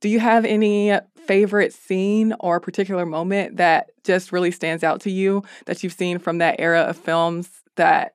Do 0.00 0.08
you 0.08 0.18
have 0.18 0.44
any 0.44 0.98
favorite 1.16 1.72
scene 1.72 2.34
or 2.40 2.58
particular 2.58 3.06
moment 3.06 3.58
that 3.58 3.90
just 4.02 4.32
really 4.32 4.50
stands 4.50 4.82
out 4.82 5.00
to 5.02 5.10
you 5.10 5.44
that 5.66 5.82
you've 5.82 5.92
seen 5.92 6.18
from 6.18 6.38
that 6.38 6.56
era 6.58 6.80
of 6.80 6.96
films 6.96 7.48
that 7.76 8.14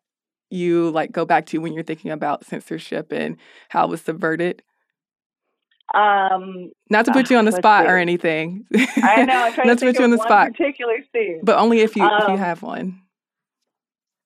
you 0.49 0.89
like 0.91 1.11
go 1.11 1.25
back 1.25 1.45
to 1.47 1.59
when 1.59 1.73
you're 1.73 1.83
thinking 1.83 2.11
about 2.11 2.45
censorship 2.45 3.11
and 3.11 3.37
how 3.69 3.85
it 3.85 3.89
was 3.89 4.01
subverted? 4.01 4.63
Um, 5.97 6.71
Not 6.91 7.05
to 7.05 7.11
put 7.11 7.31
you 7.31 7.37
on 7.37 7.45
the 7.45 7.51
spot 7.51 7.87
or 7.87 7.97
anything. 7.97 8.65
I 8.97 9.25
know. 9.25 9.51
I'm 9.57 9.67
Not 9.67 9.79
to, 9.79 9.85
to 9.85 9.91
put 9.91 9.97
you 9.97 10.03
on 10.03 10.11
the 10.11 10.19
spot. 10.19 10.51
Particular 10.51 10.97
scene, 11.11 11.41
but 11.43 11.57
only 11.57 11.79
if 11.79 11.95
you 11.95 12.03
um, 12.03 12.21
if 12.21 12.27
you 12.27 12.33
um, 12.35 12.39
have 12.39 12.61
one. 12.61 13.01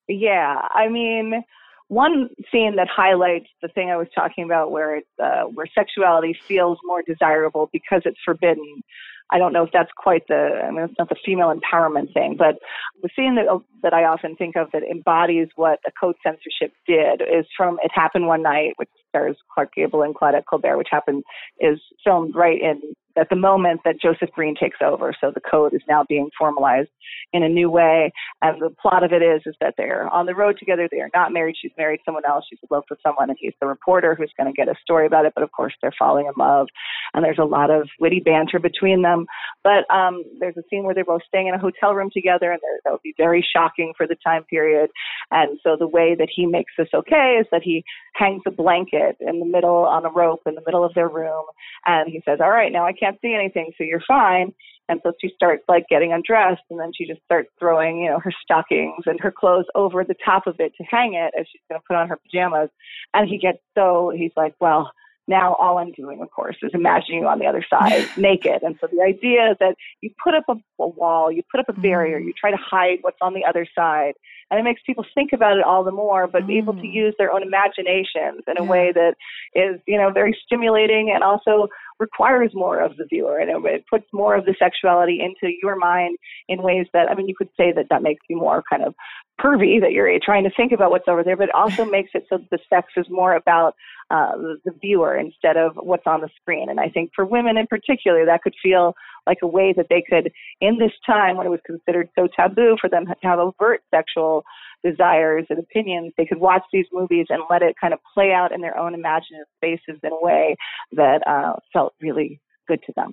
Yeah, 0.09 0.67
I 0.71 0.89
mean, 0.89 1.43
one 1.87 2.29
scene 2.51 2.75
that 2.75 2.89
highlights 2.89 3.47
the 3.61 3.69
thing 3.69 3.89
I 3.89 3.95
was 3.95 4.07
talking 4.13 4.43
about, 4.43 4.71
where 4.71 4.97
it's 4.97 5.07
uh, 5.23 5.43
where 5.43 5.67
sexuality 5.73 6.37
feels 6.45 6.77
more 6.83 7.03
desirable 7.03 7.69
because 7.71 8.01
it's 8.03 8.19
forbidden. 8.25 8.83
I 9.31 9.37
don't 9.37 9.53
know 9.53 9.63
if 9.63 9.71
that's 9.71 9.91
quite 9.95 10.27
the, 10.27 10.61
I 10.65 10.71
mean, 10.71 10.83
it's 10.83 10.93
not 10.99 11.09
the 11.09 11.15
female 11.25 11.53
empowerment 11.53 12.13
thing, 12.13 12.35
but 12.37 12.55
the 13.01 13.09
scene 13.15 13.35
that, 13.35 13.45
that 13.81 13.93
I 13.93 14.03
often 14.03 14.35
think 14.35 14.55
of 14.55 14.67
that 14.73 14.83
embodies 14.83 15.47
what 15.55 15.79
a 15.87 15.91
code 15.91 16.15
censorship 16.21 16.73
did 16.85 17.21
is 17.21 17.45
from 17.55 17.79
It 17.83 17.91
Happened 17.93 18.27
One 18.27 18.43
Night, 18.43 18.73
which 18.75 18.89
stars 19.09 19.37
Clark 19.53 19.73
Gable 19.75 20.01
and 20.01 20.13
Claudette 20.13 20.45
Colbert, 20.49 20.77
which 20.77 20.89
happened, 20.91 21.23
is 21.59 21.79
filmed 22.03 22.35
right 22.35 22.61
in 22.61 22.81
at 23.17 23.29
the 23.29 23.35
moment 23.35 23.81
that 23.85 24.01
Joseph 24.01 24.29
Breen 24.35 24.55
takes 24.59 24.77
over. 24.83 25.13
So 25.19 25.31
the 25.33 25.41
code 25.41 25.73
is 25.73 25.81
now 25.87 26.05
being 26.07 26.29
formalized 26.37 26.89
in 27.33 27.43
a 27.43 27.49
new 27.49 27.69
way. 27.69 28.11
And 28.41 28.61
the 28.61 28.69
plot 28.81 29.03
of 29.03 29.11
it 29.13 29.21
is 29.21 29.41
is 29.45 29.55
that 29.61 29.75
they're 29.77 30.09
on 30.09 30.25
the 30.25 30.35
road 30.35 30.57
together. 30.57 30.87
They 30.91 30.99
are 30.99 31.09
not 31.13 31.31
married. 31.31 31.55
She's 31.61 31.71
married 31.77 32.01
someone 32.05 32.23
else. 32.27 32.45
She's 32.49 32.59
in 32.61 32.67
love 32.71 32.83
with 32.89 32.99
someone, 33.03 33.29
and 33.29 33.37
he's 33.39 33.53
the 33.61 33.67
reporter 33.67 34.15
who's 34.15 34.31
going 34.37 34.51
to 34.51 34.55
get 34.55 34.67
a 34.67 34.75
story 34.81 35.07
about 35.07 35.25
it. 35.25 35.33
But 35.33 35.43
of 35.43 35.51
course, 35.51 35.73
they're 35.81 35.93
falling 35.97 36.25
in 36.25 36.33
love, 36.37 36.67
and 37.13 37.23
there's 37.23 37.39
a 37.39 37.45
lot 37.45 37.69
of 37.69 37.87
witty 37.99 38.19
banter 38.19 38.59
between 38.59 39.01
them. 39.01 39.25
But 39.63 39.89
um, 39.93 40.23
there's 40.39 40.57
a 40.57 40.63
scene 40.69 40.83
where 40.83 40.93
they're 40.93 41.05
both 41.05 41.21
staying 41.27 41.47
in 41.47 41.53
a 41.53 41.59
hotel 41.59 41.93
room 41.93 42.09
together, 42.11 42.51
and 42.51 42.59
that 42.83 42.91
would 42.91 43.01
be 43.03 43.13
very 43.17 43.45
shocking 43.55 43.93
for 43.95 44.07
the 44.07 44.15
time 44.23 44.43
period. 44.45 44.89
And 45.31 45.57
so 45.63 45.75
the 45.77 45.87
way 45.87 46.15
that 46.17 46.29
he 46.33 46.45
makes 46.45 46.73
this 46.77 46.89
okay 46.93 47.37
is 47.39 47.47
that 47.51 47.61
he 47.63 47.83
hangs 48.15 48.41
a 48.45 48.51
blanket 48.51 49.17
in 49.19 49.39
the 49.39 49.45
middle 49.45 49.85
on 49.85 50.05
a 50.05 50.09
rope 50.09 50.41
in 50.45 50.55
the 50.55 50.63
middle 50.65 50.83
of 50.83 50.93
their 50.93 51.09
room, 51.09 51.45
and 51.85 52.09
he 52.09 52.21
says, 52.25 52.39
"All 52.41 52.51
right, 52.51 52.71
now 52.71 52.85
I 52.85 52.93
can't 53.01 53.17
see 53.21 53.33
anything, 53.33 53.71
so 53.77 53.83
you're 53.83 54.03
fine." 54.07 54.53
And 54.89 54.99
so 55.03 55.13
she 55.21 55.31
starts 55.35 55.63
like 55.69 55.87
getting 55.89 56.11
undressed, 56.11 56.63
and 56.69 56.79
then 56.79 56.91
she 56.93 57.05
just 57.05 57.21
starts 57.23 57.49
throwing, 57.59 57.99
you 57.99 58.09
know, 58.09 58.19
her 58.19 58.33
stockings 58.43 59.03
and 59.05 59.19
her 59.21 59.31
clothes 59.31 59.65
over 59.73 60.03
the 60.03 60.15
top 60.25 60.47
of 60.47 60.55
it 60.59 60.73
to 60.77 60.83
hang 60.83 61.13
it 61.13 61.33
as 61.39 61.45
she's 61.49 61.61
going 61.69 61.79
to 61.79 61.85
put 61.87 61.95
on 61.95 62.09
her 62.09 62.17
pajamas. 62.17 62.69
And 63.13 63.29
he 63.29 63.37
gets 63.37 63.59
so 63.77 64.11
he's 64.15 64.33
like, 64.35 64.55
"Well." 64.59 64.91
now 65.27 65.55
all 65.55 65.77
I'm 65.77 65.91
doing, 65.93 66.21
of 66.21 66.29
course, 66.31 66.57
is 66.61 66.71
imagining 66.73 67.21
you 67.21 67.27
on 67.27 67.39
the 67.39 67.45
other 67.45 67.65
side 67.67 68.07
naked. 68.17 68.63
And 68.63 68.75
so 68.81 68.87
the 68.91 69.01
idea 69.01 69.51
is 69.51 69.57
that 69.59 69.75
you 70.01 70.11
put 70.23 70.33
up 70.33 70.43
a, 70.49 70.55
a, 70.79 70.87
wall, 70.87 71.31
you 71.31 71.43
put 71.49 71.59
up 71.59 71.69
a 71.69 71.79
barrier, 71.79 72.19
mm. 72.19 72.25
you 72.25 72.33
try 72.33 72.51
to 72.51 72.57
hide 72.57 72.99
what's 73.01 73.17
on 73.21 73.33
the 73.33 73.45
other 73.45 73.65
side. 73.73 74.13
And 74.51 74.59
it 74.59 74.63
makes 74.63 74.81
people 74.85 75.05
think 75.15 75.31
about 75.33 75.57
it 75.57 75.63
all 75.63 75.83
the 75.83 75.91
more, 75.91 76.27
but 76.27 76.43
mm. 76.43 76.47
be 76.47 76.57
able 76.57 76.73
to 76.73 76.81
mm. 76.81 76.93
use 76.93 77.15
their 77.17 77.31
own 77.31 77.41
imaginations 77.41 78.43
in 78.47 78.57
a 78.57 78.63
way 78.63 78.91
that 78.93 79.15
is, 79.55 79.79
you 79.87 79.97
know, 79.97 80.11
very 80.11 80.37
stimulating 80.45 81.11
and 81.13 81.23
also 81.23 81.69
requires 81.99 82.51
more 82.53 82.81
of 82.81 82.97
the 82.97 83.05
viewer. 83.09 83.37
And 83.37 83.65
it 83.65 83.85
puts 83.89 84.05
more 84.11 84.35
of 84.35 84.45
the 84.45 84.55
sexuality 84.59 85.21
into 85.21 85.53
your 85.63 85.77
mind 85.77 86.17
in 86.49 86.61
ways 86.61 86.87
that, 86.93 87.09
I 87.09 87.15
mean, 87.15 87.29
you 87.29 87.35
could 87.35 87.49
say 87.55 87.71
that 87.71 87.85
that 87.89 88.03
makes 88.03 88.25
you 88.29 88.35
more 88.35 88.61
kind 88.69 88.83
of 88.83 88.93
pervy, 89.39 89.79
that 89.79 89.93
you're 89.93 90.19
trying 90.21 90.43
to 90.43 90.51
think 90.51 90.71
about 90.71 90.91
what's 90.91 91.07
over 91.07 91.23
there, 91.23 91.37
but 91.37 91.49
it 91.49 91.55
also 91.55 91.85
makes 91.89 92.11
it 92.13 92.25
so 92.29 92.37
that 92.37 92.49
the 92.49 92.59
sex 92.69 92.91
is 92.97 93.05
more 93.09 93.35
about 93.35 93.75
uh, 94.09 94.33
the 94.65 94.73
viewer 94.81 95.15
instead 95.15 95.55
of 95.55 95.73
what's 95.77 96.05
on 96.05 96.19
the 96.19 96.29
screen. 96.41 96.69
And 96.69 96.79
I 96.79 96.89
think 96.89 97.11
for 97.15 97.25
women 97.25 97.55
in 97.55 97.67
particular, 97.67 98.25
that 98.25 98.41
could 98.41 98.55
feel 98.61 98.95
like 99.27 99.39
a 99.43 99.47
way 99.47 99.73
that 99.75 99.87
they 99.89 100.03
could, 100.07 100.31
in 100.59 100.77
this 100.79 100.91
time 101.05 101.37
when 101.37 101.47
it 101.47 101.51
was 101.51 101.59
considered 101.65 102.09
so 102.17 102.27
taboo 102.35 102.77
for 102.79 102.89
them 102.89 103.05
to 103.05 103.15
have 103.21 103.39
overt 103.39 103.81
sexual 103.93 104.43
desires 104.83 105.45
and 105.49 105.59
opinions, 105.59 106.13
they 106.17 106.25
could 106.25 106.39
watch 106.39 106.63
these 106.73 106.85
movies 106.91 107.27
and 107.29 107.43
let 107.49 107.61
it 107.61 107.75
kind 107.79 107.93
of 107.93 107.99
play 108.13 108.31
out 108.31 108.51
in 108.51 108.61
their 108.61 108.77
own 108.77 108.93
imaginative 108.93 109.47
spaces 109.57 109.99
in 110.03 110.11
a 110.11 110.21
way 110.21 110.55
that 110.91 111.25
uh, 111.27 111.53
felt 111.71 111.93
really 112.01 112.41
good 112.67 112.79
to 112.85 112.93
them. 112.95 113.11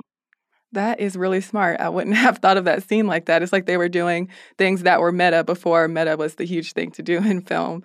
That 0.73 1.01
is 1.01 1.17
really 1.17 1.41
smart. 1.41 1.81
I 1.81 1.89
wouldn't 1.89 2.17
have 2.27 2.39
thought 2.39 2.57
of 2.57 2.65
that 2.65 2.83
scene 2.89 3.07
like 3.07 3.27
that. 3.27 3.43
It's 3.43 3.53
like 3.53 3.67
they 3.67 3.77
were 3.77 3.89
doing 3.89 4.29
things 4.57 4.83
that 4.83 5.01
were 5.01 5.13
meta 5.13 5.45
before 5.45 5.89
meta 5.89 6.17
was 6.17 6.37
the 6.37 6.45
huge 6.45 6.73
thing 6.73 6.91
to 6.93 7.03
do 7.03 7.19
in 7.25 7.43
film. 7.43 7.83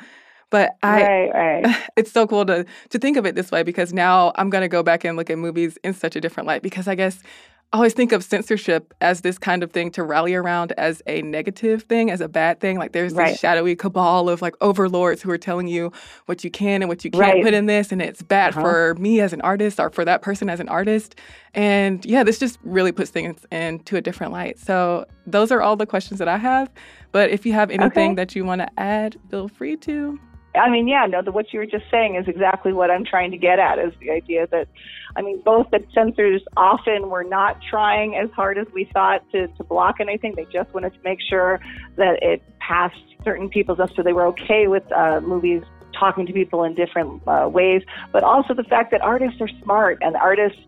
But 0.49 0.75
I, 0.83 1.01
right, 1.01 1.31
right. 1.33 1.89
it's 1.97 2.11
so 2.11 2.27
cool 2.27 2.45
to 2.45 2.65
to 2.89 2.99
think 2.99 3.17
of 3.17 3.25
it 3.25 3.33
this 3.33 3.49
way 3.49 3.63
because 3.63 3.91
now 3.91 4.31
I'm 4.35 4.51
gonna 4.51 4.67
go 4.67 4.83
back 4.83 5.03
and 5.03 5.17
look 5.17 5.31
at 5.31 5.39
movies 5.39 5.79
in 5.83 5.95
such 5.95 6.15
a 6.15 6.21
different 6.21 6.45
light 6.45 6.61
because 6.61 6.87
I 6.87 6.93
guess 6.93 7.23
I 7.73 7.77
always 7.77 7.93
think 7.93 8.11
of 8.11 8.23
censorship 8.23 8.93
as 9.01 9.21
this 9.21 9.39
kind 9.39 9.63
of 9.63 9.71
thing 9.71 9.89
to 9.91 10.03
rally 10.03 10.35
around 10.35 10.73
as 10.73 11.01
a 11.07 11.23
negative 11.23 11.81
thing, 11.81 12.11
as 12.11 12.21
a 12.21 12.27
bad 12.27 12.59
thing. 12.59 12.77
Like 12.77 12.91
there's 12.91 13.13
right. 13.13 13.31
this 13.31 13.39
shadowy 13.39 13.75
cabal 13.75 14.29
of 14.29 14.43
like 14.43 14.53
overlords 14.61 15.23
who 15.23 15.31
are 15.31 15.39
telling 15.39 15.67
you 15.67 15.91
what 16.27 16.43
you 16.43 16.51
can 16.51 16.83
and 16.83 16.87
what 16.87 17.03
you 17.03 17.09
can't 17.09 17.33
right. 17.33 17.43
put 17.43 17.55
in 17.55 17.65
this, 17.65 17.91
and 17.91 17.99
it's 17.99 18.21
bad 18.21 18.51
uh-huh. 18.51 18.61
for 18.61 18.95
me 18.99 19.21
as 19.21 19.33
an 19.33 19.41
artist 19.41 19.79
or 19.79 19.89
for 19.89 20.05
that 20.05 20.21
person 20.21 20.51
as 20.51 20.59
an 20.59 20.69
artist. 20.69 21.15
And 21.55 22.05
yeah, 22.05 22.23
this 22.23 22.37
just 22.37 22.59
really 22.61 22.91
puts 22.91 23.09
things 23.09 23.43
into 23.51 23.97
a 23.97 24.01
different 24.01 24.33
light. 24.33 24.59
So 24.59 25.07
those 25.25 25.51
are 25.51 25.63
all 25.63 25.75
the 25.75 25.87
questions 25.87 26.19
that 26.19 26.27
I 26.27 26.37
have. 26.37 26.69
But 27.11 27.31
if 27.31 27.43
you 27.43 27.53
have 27.53 27.71
anything 27.71 28.11
okay. 28.11 28.15
that 28.17 28.35
you 28.35 28.45
want 28.45 28.61
to 28.61 28.69
add, 28.79 29.17
feel 29.31 29.47
free 29.47 29.77
to. 29.77 30.19
I 30.55 30.69
mean, 30.69 30.87
yeah, 30.87 31.05
no, 31.07 31.21
the, 31.21 31.31
what 31.31 31.51
you 31.51 31.59
were 31.59 31.65
just 31.65 31.85
saying 31.89 32.15
is 32.15 32.27
exactly 32.27 32.73
what 32.73 32.91
I'm 32.91 33.05
trying 33.05 33.31
to 33.31 33.37
get 33.37 33.59
at 33.59 33.79
is 33.79 33.93
the 33.99 34.11
idea 34.11 34.47
that, 34.47 34.67
I 35.15 35.21
mean, 35.21 35.41
both 35.43 35.71
that 35.71 35.81
censors 35.93 36.41
often 36.55 37.09
were 37.09 37.23
not 37.23 37.59
trying 37.67 38.15
as 38.15 38.29
hard 38.31 38.57
as 38.57 38.67
we 38.73 38.89
thought 38.93 39.23
to, 39.31 39.47
to 39.47 39.63
block 39.63 39.95
anything. 39.99 40.33
They 40.35 40.45
just 40.45 40.71
wanted 40.73 40.93
to 40.93 40.99
make 41.03 41.19
sure 41.27 41.59
that 41.95 42.21
it 42.21 42.43
passed 42.59 43.01
certain 43.23 43.49
people's 43.49 43.79
up 43.79 43.89
so 43.95 44.03
they 44.03 44.13
were 44.13 44.27
okay 44.27 44.67
with 44.67 44.83
uh, 44.91 45.21
movies 45.21 45.63
talking 45.97 46.25
to 46.25 46.33
people 46.33 46.63
in 46.63 46.75
different 46.75 47.21
uh, 47.27 47.47
ways, 47.51 47.83
but 48.11 48.23
also 48.23 48.53
the 48.53 48.63
fact 48.63 48.91
that 48.91 49.01
artists 49.01 49.39
are 49.41 49.49
smart 49.63 49.97
and 50.01 50.15
artists 50.15 50.59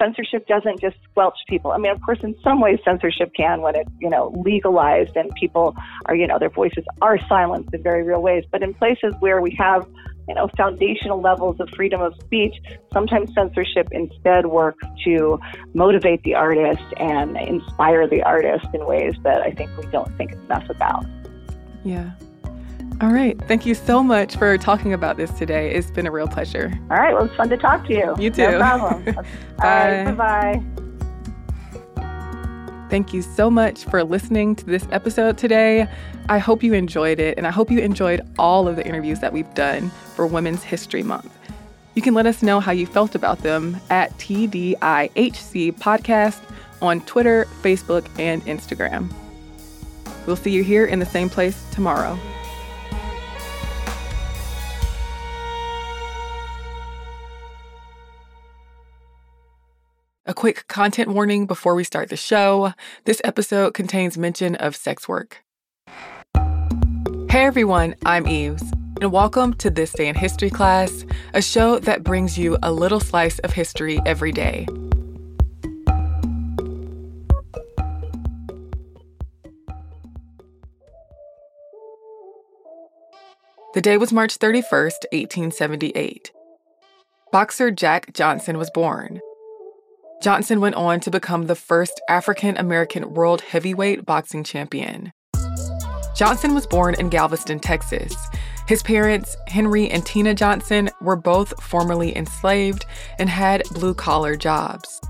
censorship 0.00 0.46
doesn't 0.46 0.80
just 0.80 0.96
squelch 1.10 1.36
people. 1.48 1.72
I 1.72 1.78
mean, 1.78 1.92
of 1.92 2.00
course, 2.02 2.18
in 2.22 2.34
some 2.42 2.60
ways, 2.60 2.78
censorship 2.84 3.32
can 3.36 3.60
when 3.60 3.76
it's, 3.76 3.90
you 4.00 4.08
know, 4.08 4.32
legalized 4.44 5.16
and 5.16 5.30
people 5.34 5.76
are, 6.06 6.14
you 6.14 6.26
know, 6.26 6.38
their 6.38 6.50
voices 6.50 6.84
are 7.02 7.18
silenced 7.28 7.72
in 7.72 7.82
very 7.82 8.02
real 8.02 8.22
ways. 8.22 8.44
But 8.50 8.62
in 8.62 8.74
places 8.74 9.14
where 9.20 9.40
we 9.40 9.54
have, 9.58 9.86
you 10.28 10.34
know, 10.34 10.48
foundational 10.56 11.20
levels 11.20 11.60
of 11.60 11.68
freedom 11.70 12.00
of 12.00 12.14
speech, 12.20 12.54
sometimes 12.92 13.32
censorship 13.34 13.88
instead 13.92 14.46
works 14.46 14.84
to 15.04 15.38
motivate 15.74 16.22
the 16.22 16.34
artist 16.34 16.82
and 16.96 17.36
inspire 17.36 18.08
the 18.08 18.22
artist 18.22 18.66
in 18.72 18.86
ways 18.86 19.14
that 19.24 19.42
I 19.42 19.50
think 19.50 19.70
we 19.76 19.86
don't 19.90 20.16
think 20.16 20.32
enough 20.32 20.68
about. 20.70 21.04
Yeah. 21.84 22.10
All 23.00 23.08
right. 23.08 23.40
Thank 23.48 23.64
you 23.64 23.74
so 23.74 24.02
much 24.02 24.36
for 24.36 24.58
talking 24.58 24.92
about 24.92 25.16
this 25.16 25.30
today. 25.30 25.74
It's 25.74 25.90
been 25.90 26.06
a 26.06 26.10
real 26.10 26.28
pleasure. 26.28 26.70
All 26.90 26.98
right. 26.98 27.14
Well, 27.14 27.24
it's 27.24 27.34
fun 27.34 27.48
to 27.48 27.56
talk 27.56 27.86
to 27.86 27.94
you. 27.94 28.14
You 28.18 28.28
too. 28.30 28.42
No 28.42 28.58
problem. 28.58 29.04
bye. 29.56 30.12
bye. 30.12 30.62
Thank 32.90 33.14
you 33.14 33.22
so 33.22 33.50
much 33.50 33.84
for 33.84 34.04
listening 34.04 34.54
to 34.56 34.66
this 34.66 34.86
episode 34.90 35.38
today. 35.38 35.88
I 36.28 36.38
hope 36.38 36.62
you 36.62 36.74
enjoyed 36.74 37.20
it, 37.20 37.38
and 37.38 37.46
I 37.46 37.50
hope 37.50 37.70
you 37.70 37.78
enjoyed 37.78 38.20
all 38.38 38.68
of 38.68 38.76
the 38.76 38.86
interviews 38.86 39.20
that 39.20 39.32
we've 39.32 39.52
done 39.54 39.90
for 40.14 40.26
Women's 40.26 40.62
History 40.62 41.02
Month. 41.02 41.32
You 41.94 42.02
can 42.02 42.12
let 42.12 42.26
us 42.26 42.42
know 42.42 42.60
how 42.60 42.72
you 42.72 42.86
felt 42.86 43.14
about 43.14 43.38
them 43.38 43.80
at 43.88 44.10
TDIHC 44.18 45.72
Podcast 45.78 46.40
on 46.82 47.00
Twitter, 47.02 47.46
Facebook, 47.62 48.06
and 48.18 48.44
Instagram. 48.44 49.10
We'll 50.26 50.36
see 50.36 50.50
you 50.50 50.62
here 50.62 50.84
in 50.84 50.98
the 50.98 51.06
same 51.06 51.30
place 51.30 51.64
tomorrow. 51.70 52.18
A 60.30 60.32
quick 60.32 60.68
content 60.68 61.08
warning 61.08 61.46
before 61.46 61.74
we 61.74 61.82
start 61.82 62.08
the 62.08 62.16
show. 62.16 62.72
This 63.04 63.20
episode 63.24 63.74
contains 63.74 64.16
mention 64.16 64.54
of 64.54 64.76
sex 64.76 65.08
work. 65.08 65.42
Hey 67.28 67.44
everyone, 67.44 67.96
I'm 68.06 68.28
Eves, 68.28 68.62
and 69.00 69.10
welcome 69.10 69.54
to 69.54 69.70
This 69.70 69.92
Day 69.92 70.06
in 70.06 70.14
History 70.14 70.48
class, 70.48 71.04
a 71.34 71.42
show 71.42 71.80
that 71.80 72.04
brings 72.04 72.38
you 72.38 72.56
a 72.62 72.70
little 72.70 73.00
slice 73.00 73.40
of 73.40 73.50
history 73.50 73.98
every 74.06 74.30
day. 74.30 74.68
The 83.74 83.80
day 83.82 83.96
was 83.96 84.12
March 84.12 84.38
31st, 84.38 85.06
1878. 85.10 86.30
Boxer 87.32 87.72
Jack 87.72 88.12
Johnson 88.12 88.58
was 88.58 88.70
born. 88.70 89.20
Johnson 90.20 90.60
went 90.60 90.74
on 90.74 91.00
to 91.00 91.10
become 91.10 91.46
the 91.46 91.54
first 91.54 91.98
African 92.06 92.54
American 92.58 93.14
world 93.14 93.40
heavyweight 93.40 94.04
boxing 94.04 94.44
champion. 94.44 95.14
Johnson 96.14 96.54
was 96.54 96.66
born 96.66 96.94
in 96.98 97.08
Galveston, 97.08 97.58
Texas. 97.58 98.14
His 98.68 98.82
parents, 98.82 99.34
Henry 99.48 99.88
and 99.88 100.04
Tina 100.04 100.34
Johnson, 100.34 100.90
were 101.00 101.16
both 101.16 101.58
formerly 101.62 102.14
enslaved 102.14 102.84
and 103.18 103.30
had 103.30 103.62
blue 103.70 103.94
collar 103.94 104.36
jobs. 104.36 105.00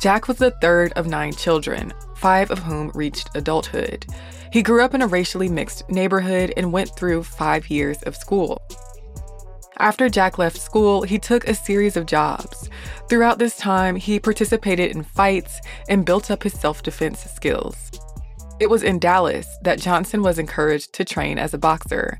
Jack 0.00 0.26
was 0.26 0.38
the 0.38 0.50
third 0.60 0.92
of 0.94 1.06
nine 1.06 1.32
children, 1.32 1.94
five 2.16 2.50
of 2.50 2.58
whom 2.58 2.90
reached 2.96 3.30
adulthood. 3.36 4.04
He 4.52 4.62
grew 4.62 4.82
up 4.82 4.94
in 4.94 5.02
a 5.02 5.06
racially 5.06 5.48
mixed 5.48 5.88
neighborhood 5.88 6.52
and 6.56 6.72
went 6.72 6.90
through 6.96 7.22
five 7.22 7.70
years 7.70 8.02
of 8.02 8.16
school. 8.16 8.60
After 9.78 10.08
Jack 10.08 10.38
left 10.38 10.60
school, 10.60 11.02
he 11.02 11.18
took 11.18 11.46
a 11.46 11.54
series 11.54 11.96
of 11.96 12.06
jobs. 12.06 12.68
Throughout 13.08 13.38
this 13.38 13.56
time, 13.56 13.94
he 13.94 14.18
participated 14.18 14.90
in 14.90 15.04
fights 15.04 15.60
and 15.88 16.04
built 16.04 16.30
up 16.30 16.42
his 16.42 16.58
self 16.58 16.82
defense 16.82 17.24
skills. 17.24 17.76
It 18.58 18.68
was 18.68 18.82
in 18.82 18.98
Dallas 18.98 19.46
that 19.62 19.78
Johnson 19.78 20.22
was 20.22 20.38
encouraged 20.38 20.92
to 20.94 21.04
train 21.04 21.38
as 21.38 21.54
a 21.54 21.58
boxer. 21.58 22.18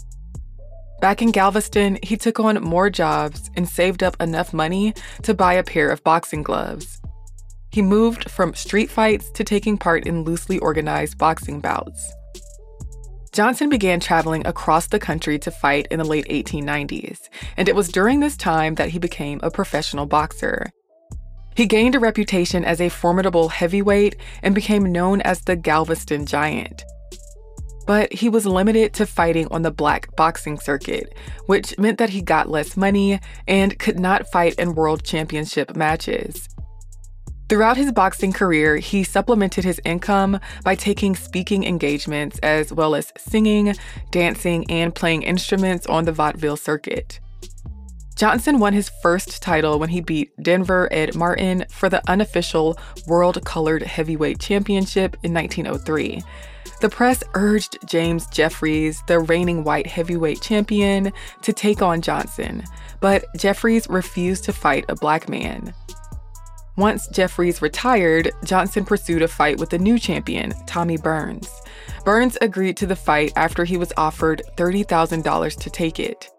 Back 1.01 1.21
in 1.21 1.33
Galveston, 1.33 1.99
he 2.03 2.17
took 2.17 2.39
on 2.39 2.63
more 2.63 2.91
jobs 2.91 3.51
and 3.57 3.69
saved 3.69 4.03
up 4.05 4.21
enough 4.21 4.53
money 4.53 4.95
to 5.23 5.35
buy 5.35 5.55
a 5.55 5.65
pair 5.65 5.91
of 5.91 6.03
boxing 6.05 6.45
gloves. 6.45 7.01
He 7.71 7.83
moved 7.83 8.31
from 8.31 8.55
street 8.55 8.89
fights 8.89 9.31
to 9.33 9.45
taking 9.45 9.77
part 9.79 10.07
in 10.07 10.23
loosely 10.23 10.59
organized 10.61 11.19
boxing 11.19 11.61
bouts. 11.61 12.15
Johnson 13.39 13.69
began 13.69 14.01
traveling 14.01 14.45
across 14.49 14.89
the 14.89 14.99
country 14.99 15.39
to 15.39 15.53
fight 15.53 15.87
in 15.93 16.01
the 16.01 16.05
late 16.05 16.27
1890s, 16.27 17.29
and 17.57 17.69
it 17.69 17.77
was 17.77 17.87
during 17.87 18.19
this 18.19 18.37
time 18.37 18.75
that 18.75 18.89
he 18.89 18.99
became 18.99 19.39
a 19.45 19.51
professional 19.53 20.07
boxer. 20.07 20.73
He 21.55 21.67
gained 21.67 21.95
a 21.95 22.01
reputation 22.01 22.65
as 22.65 22.81
a 22.81 22.89
formidable 22.89 23.49
heavyweight 23.49 24.17
and 24.43 24.57
became 24.57 24.91
known 24.91 25.21
as 25.21 25.43
the 25.43 25.55
Galveston 25.55 26.27
Giant. 26.27 26.83
But 27.87 28.13
he 28.13 28.29
was 28.29 28.45
limited 28.45 28.93
to 28.95 29.07
fighting 29.07 29.47
on 29.53 29.63
the 29.63 29.71
black 29.71 30.17
boxing 30.17 30.59
circuit, 30.59 31.15
which 31.47 31.79
meant 31.79 31.99
that 31.99 32.11
he 32.11 32.23
got 32.23 32.51
less 32.51 32.77
money 32.77 33.21
and 33.47 33.79
could 33.79 34.01
not 34.01 34.27
fight 34.33 34.57
in 34.57 34.75
world 34.75 35.05
championship 35.05 35.77
matches. 35.77 36.49
Throughout 37.49 37.79
his 37.79 37.93
boxing 37.93 38.33
career, 38.33 38.77
he 38.77 39.03
supplemented 39.03 39.65
his 39.65 39.81
income 39.85 40.39
by 40.65 40.75
taking 40.75 41.17
speaking 41.17 41.65
engagements 41.65 42.39
as 42.41 42.73
well 42.75 42.95
as 42.95 43.11
singing, 43.17 43.75
dancing, 44.11 44.71
and 44.71 44.95
playing 44.95 45.23
instruments 45.23 45.87
on 45.87 46.05
the 46.05 46.13
vaudeville 46.13 46.59
circuit. 46.59 47.21
Johnson 48.17 48.59
won 48.59 48.75
his 48.75 48.91
first 49.01 49.41
title 49.41 49.79
when 49.79 49.89
he 49.89 50.01
beat 50.01 50.31
Denver 50.43 50.89
Ed 50.91 51.15
Martin 51.15 51.65
for 51.71 51.89
the 51.89 52.03
unofficial 52.11 52.77
World 53.07 53.43
Colored 53.45 53.83
Heavyweight 53.83 54.41
Championship 54.41 55.17
in 55.23 55.33
1903. 55.33 56.23
The 56.81 56.89
press 56.89 57.23
urged 57.35 57.79
James 57.87 58.27
Jeffries, 58.27 59.03
the 59.07 59.21
reigning 59.21 59.65
white 59.65 59.87
heavyweight 59.87 60.43
champion, 60.43 61.13
to 61.43 61.53
take 61.53 61.81
on 61.81 62.03
Johnson, 62.03 62.65
but 63.01 63.25
Jeffries 63.37 63.89
refused 63.89 64.45
to 64.45 64.53
fight 64.53 64.85
a 64.89 64.97
black 64.97 65.29
man. 65.29 65.73
Once 66.79 67.09
Jeffries 67.09 67.61
retired, 67.61 68.31
Johnson 68.45 68.85
pursued 68.85 69.21
a 69.21 69.27
fight 69.27 69.59
with 69.59 69.69
the 69.69 69.79
new 69.79 69.99
champion, 69.99 70.55
Tommy 70.65 70.97
Burns. 70.97 71.51
Burns 72.05 72.39
agreed 72.41 72.77
to 72.77 72.87
the 72.87 72.95
fight 72.95 73.33
after 73.35 73.65
he 73.65 73.77
was 73.77 73.93
offered 73.97 74.43
$30,000 74.57 75.59
to 75.59 75.71
take 75.71 75.99
it. 75.99 76.31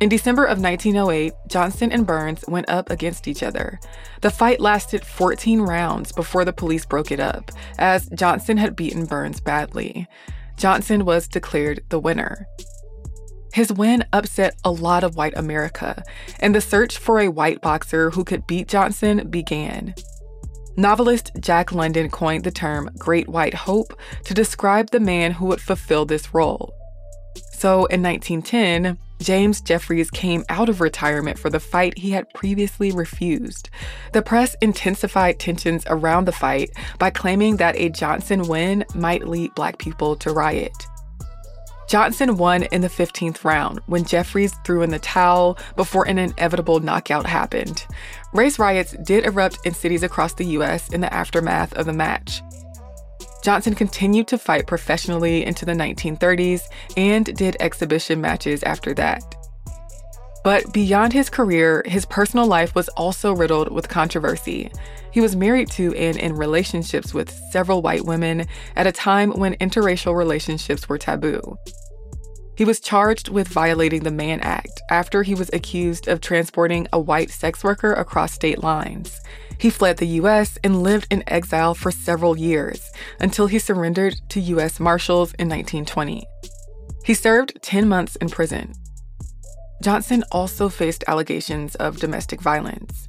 In 0.00 0.10
December 0.10 0.44
of 0.44 0.60
1908, 0.60 1.32
Johnson 1.48 1.90
and 1.90 2.06
Burns 2.06 2.44
went 2.46 2.68
up 2.68 2.90
against 2.90 3.26
each 3.26 3.42
other. 3.42 3.80
The 4.20 4.30
fight 4.30 4.60
lasted 4.60 5.02
14 5.02 5.62
rounds 5.62 6.12
before 6.12 6.44
the 6.44 6.52
police 6.52 6.84
broke 6.84 7.10
it 7.10 7.18
up, 7.18 7.50
as 7.78 8.10
Johnson 8.10 8.58
had 8.58 8.76
beaten 8.76 9.06
Burns 9.06 9.40
badly. 9.40 10.06
Johnson 10.58 11.06
was 11.06 11.26
declared 11.26 11.80
the 11.88 11.98
winner. 11.98 12.46
His 13.52 13.72
win 13.72 14.04
upset 14.12 14.56
a 14.64 14.70
lot 14.70 15.04
of 15.04 15.16
white 15.16 15.36
America, 15.36 16.02
and 16.40 16.54
the 16.54 16.60
search 16.60 16.98
for 16.98 17.20
a 17.20 17.28
white 17.28 17.60
boxer 17.60 18.10
who 18.10 18.24
could 18.24 18.46
beat 18.46 18.68
Johnson 18.68 19.28
began. 19.28 19.94
Novelist 20.76 21.32
Jack 21.40 21.72
London 21.72 22.08
coined 22.08 22.44
the 22.44 22.52
term 22.52 22.90
Great 22.98 23.28
White 23.28 23.54
Hope 23.54 23.98
to 24.24 24.32
describe 24.32 24.90
the 24.90 25.00
man 25.00 25.32
who 25.32 25.46
would 25.46 25.60
fulfill 25.60 26.04
this 26.04 26.32
role. 26.32 26.72
So 27.52 27.86
in 27.86 28.00
1910, 28.00 28.96
James 29.20 29.60
Jeffries 29.60 30.10
came 30.10 30.44
out 30.48 30.68
of 30.68 30.80
retirement 30.80 31.36
for 31.36 31.50
the 31.50 31.58
fight 31.58 31.98
he 31.98 32.12
had 32.12 32.32
previously 32.32 32.92
refused. 32.92 33.68
The 34.12 34.22
press 34.22 34.54
intensified 34.60 35.40
tensions 35.40 35.82
around 35.88 36.26
the 36.26 36.32
fight 36.32 36.70
by 37.00 37.10
claiming 37.10 37.56
that 37.56 37.74
a 37.76 37.88
Johnson 37.88 38.42
win 38.46 38.84
might 38.94 39.26
lead 39.26 39.56
black 39.56 39.78
people 39.78 40.14
to 40.16 40.30
riot. 40.30 40.86
Johnson 41.88 42.36
won 42.36 42.64
in 42.64 42.82
the 42.82 42.88
15th 42.88 43.44
round 43.44 43.80
when 43.86 44.04
Jeffries 44.04 44.54
threw 44.62 44.82
in 44.82 44.90
the 44.90 44.98
towel 44.98 45.58
before 45.74 46.06
an 46.06 46.18
inevitable 46.18 46.80
knockout 46.80 47.24
happened. 47.24 47.86
Race 48.34 48.58
riots 48.58 48.92
did 49.02 49.24
erupt 49.24 49.58
in 49.64 49.72
cities 49.72 50.02
across 50.02 50.34
the 50.34 50.44
US 50.44 50.90
in 50.90 51.00
the 51.00 51.12
aftermath 51.12 51.72
of 51.74 51.86
the 51.86 51.94
match. 51.94 52.42
Johnson 53.42 53.74
continued 53.74 54.28
to 54.28 54.36
fight 54.36 54.66
professionally 54.66 55.46
into 55.46 55.64
the 55.64 55.72
1930s 55.72 56.62
and 56.98 57.34
did 57.34 57.56
exhibition 57.60 58.20
matches 58.20 58.62
after 58.64 58.92
that. 58.94 59.22
But 60.44 60.72
beyond 60.72 61.12
his 61.12 61.30
career, 61.30 61.82
his 61.86 62.06
personal 62.06 62.46
life 62.46 62.74
was 62.74 62.88
also 62.90 63.34
riddled 63.34 63.72
with 63.72 63.88
controversy. 63.88 64.70
He 65.10 65.20
was 65.20 65.36
married 65.36 65.70
to 65.72 65.94
and 65.94 66.16
in 66.16 66.34
relationships 66.34 67.12
with 67.12 67.30
several 67.50 67.82
white 67.82 68.04
women 68.04 68.46
at 68.76 68.86
a 68.86 68.92
time 68.92 69.32
when 69.32 69.56
interracial 69.56 70.16
relationships 70.16 70.88
were 70.88 70.98
taboo. 70.98 71.58
He 72.56 72.64
was 72.64 72.80
charged 72.80 73.28
with 73.28 73.46
violating 73.46 74.02
the 74.02 74.10
Mann 74.10 74.40
Act 74.40 74.80
after 74.90 75.22
he 75.22 75.34
was 75.34 75.48
accused 75.52 76.08
of 76.08 76.20
transporting 76.20 76.88
a 76.92 76.98
white 76.98 77.30
sex 77.30 77.62
worker 77.62 77.92
across 77.92 78.32
state 78.32 78.62
lines. 78.62 79.20
He 79.58 79.70
fled 79.70 79.98
the 79.98 80.18
US 80.22 80.58
and 80.64 80.82
lived 80.82 81.06
in 81.10 81.22
exile 81.28 81.74
for 81.74 81.92
several 81.92 82.36
years 82.36 82.90
until 83.20 83.46
he 83.46 83.58
surrendered 83.58 84.14
to 84.30 84.40
US 84.40 84.80
Marshals 84.80 85.34
in 85.34 85.48
1920. 85.48 86.26
He 87.04 87.14
served 87.14 87.58
10 87.62 87.88
months 87.88 88.16
in 88.16 88.28
prison. 88.28 88.74
Johnson 89.82 90.24
also 90.32 90.68
faced 90.68 91.04
allegations 91.06 91.74
of 91.76 92.00
domestic 92.00 92.40
violence. 92.40 93.08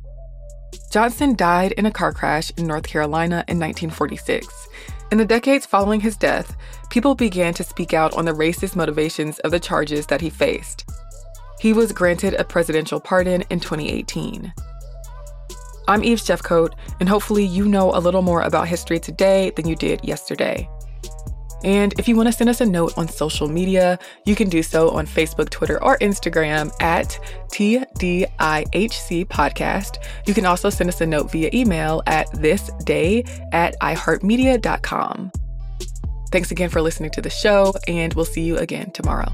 Johnson 0.91 1.35
died 1.35 1.71
in 1.73 1.85
a 1.85 1.91
car 1.91 2.11
crash 2.11 2.51
in 2.57 2.67
North 2.67 2.87
Carolina 2.87 3.43
in 3.47 3.59
1946. 3.59 4.47
In 5.11 5.17
the 5.17 5.25
decades 5.25 5.65
following 5.65 6.01
his 6.01 6.15
death, 6.15 6.55
people 6.89 7.15
began 7.15 7.53
to 7.55 7.63
speak 7.63 7.93
out 7.93 8.13
on 8.13 8.25
the 8.25 8.33
racist 8.33 8.75
motivations 8.75 9.39
of 9.39 9.51
the 9.51 9.59
charges 9.59 10.05
that 10.07 10.21
he 10.21 10.29
faced. 10.29 10.87
He 11.59 11.73
was 11.73 11.91
granted 11.91 12.35
a 12.35 12.43
presidential 12.43 12.99
pardon 12.99 13.43
in 13.49 13.59
2018. 13.59 14.53
I'm 15.87 16.03
Eves 16.03 16.25
Jeffcoat, 16.25 16.73
and 16.99 17.09
hopefully, 17.09 17.43
you 17.43 17.65
know 17.65 17.91
a 17.95 17.99
little 17.99 18.21
more 18.21 18.41
about 18.41 18.67
history 18.67 18.99
today 18.99 19.51
than 19.55 19.67
you 19.67 19.75
did 19.75 20.03
yesterday. 20.03 20.69
And 21.63 21.93
if 21.99 22.07
you 22.07 22.15
want 22.15 22.27
to 22.27 22.33
send 22.33 22.49
us 22.49 22.61
a 22.61 22.65
note 22.65 22.97
on 22.97 23.07
social 23.07 23.47
media, 23.47 23.99
you 24.25 24.35
can 24.35 24.49
do 24.49 24.63
so 24.63 24.89
on 24.89 25.05
Facebook, 25.05 25.49
Twitter, 25.49 25.83
or 25.83 25.97
Instagram 25.99 26.71
at 26.81 27.19
TDIHC 27.49 29.25
Podcast. 29.27 29.97
You 30.25 30.33
can 30.33 30.45
also 30.45 30.69
send 30.69 30.89
us 30.89 31.01
a 31.01 31.05
note 31.05 31.31
via 31.31 31.49
email 31.53 32.01
at 32.07 32.27
thisday 32.31 33.27
at 33.51 33.79
iHeartMedia.com. 33.79 35.31
Thanks 36.31 36.51
again 36.51 36.69
for 36.69 36.81
listening 36.81 37.09
to 37.11 37.21
the 37.21 37.29
show, 37.29 37.73
and 37.87 38.13
we'll 38.13 38.25
see 38.25 38.43
you 38.43 38.57
again 38.57 38.91
tomorrow. 38.91 39.33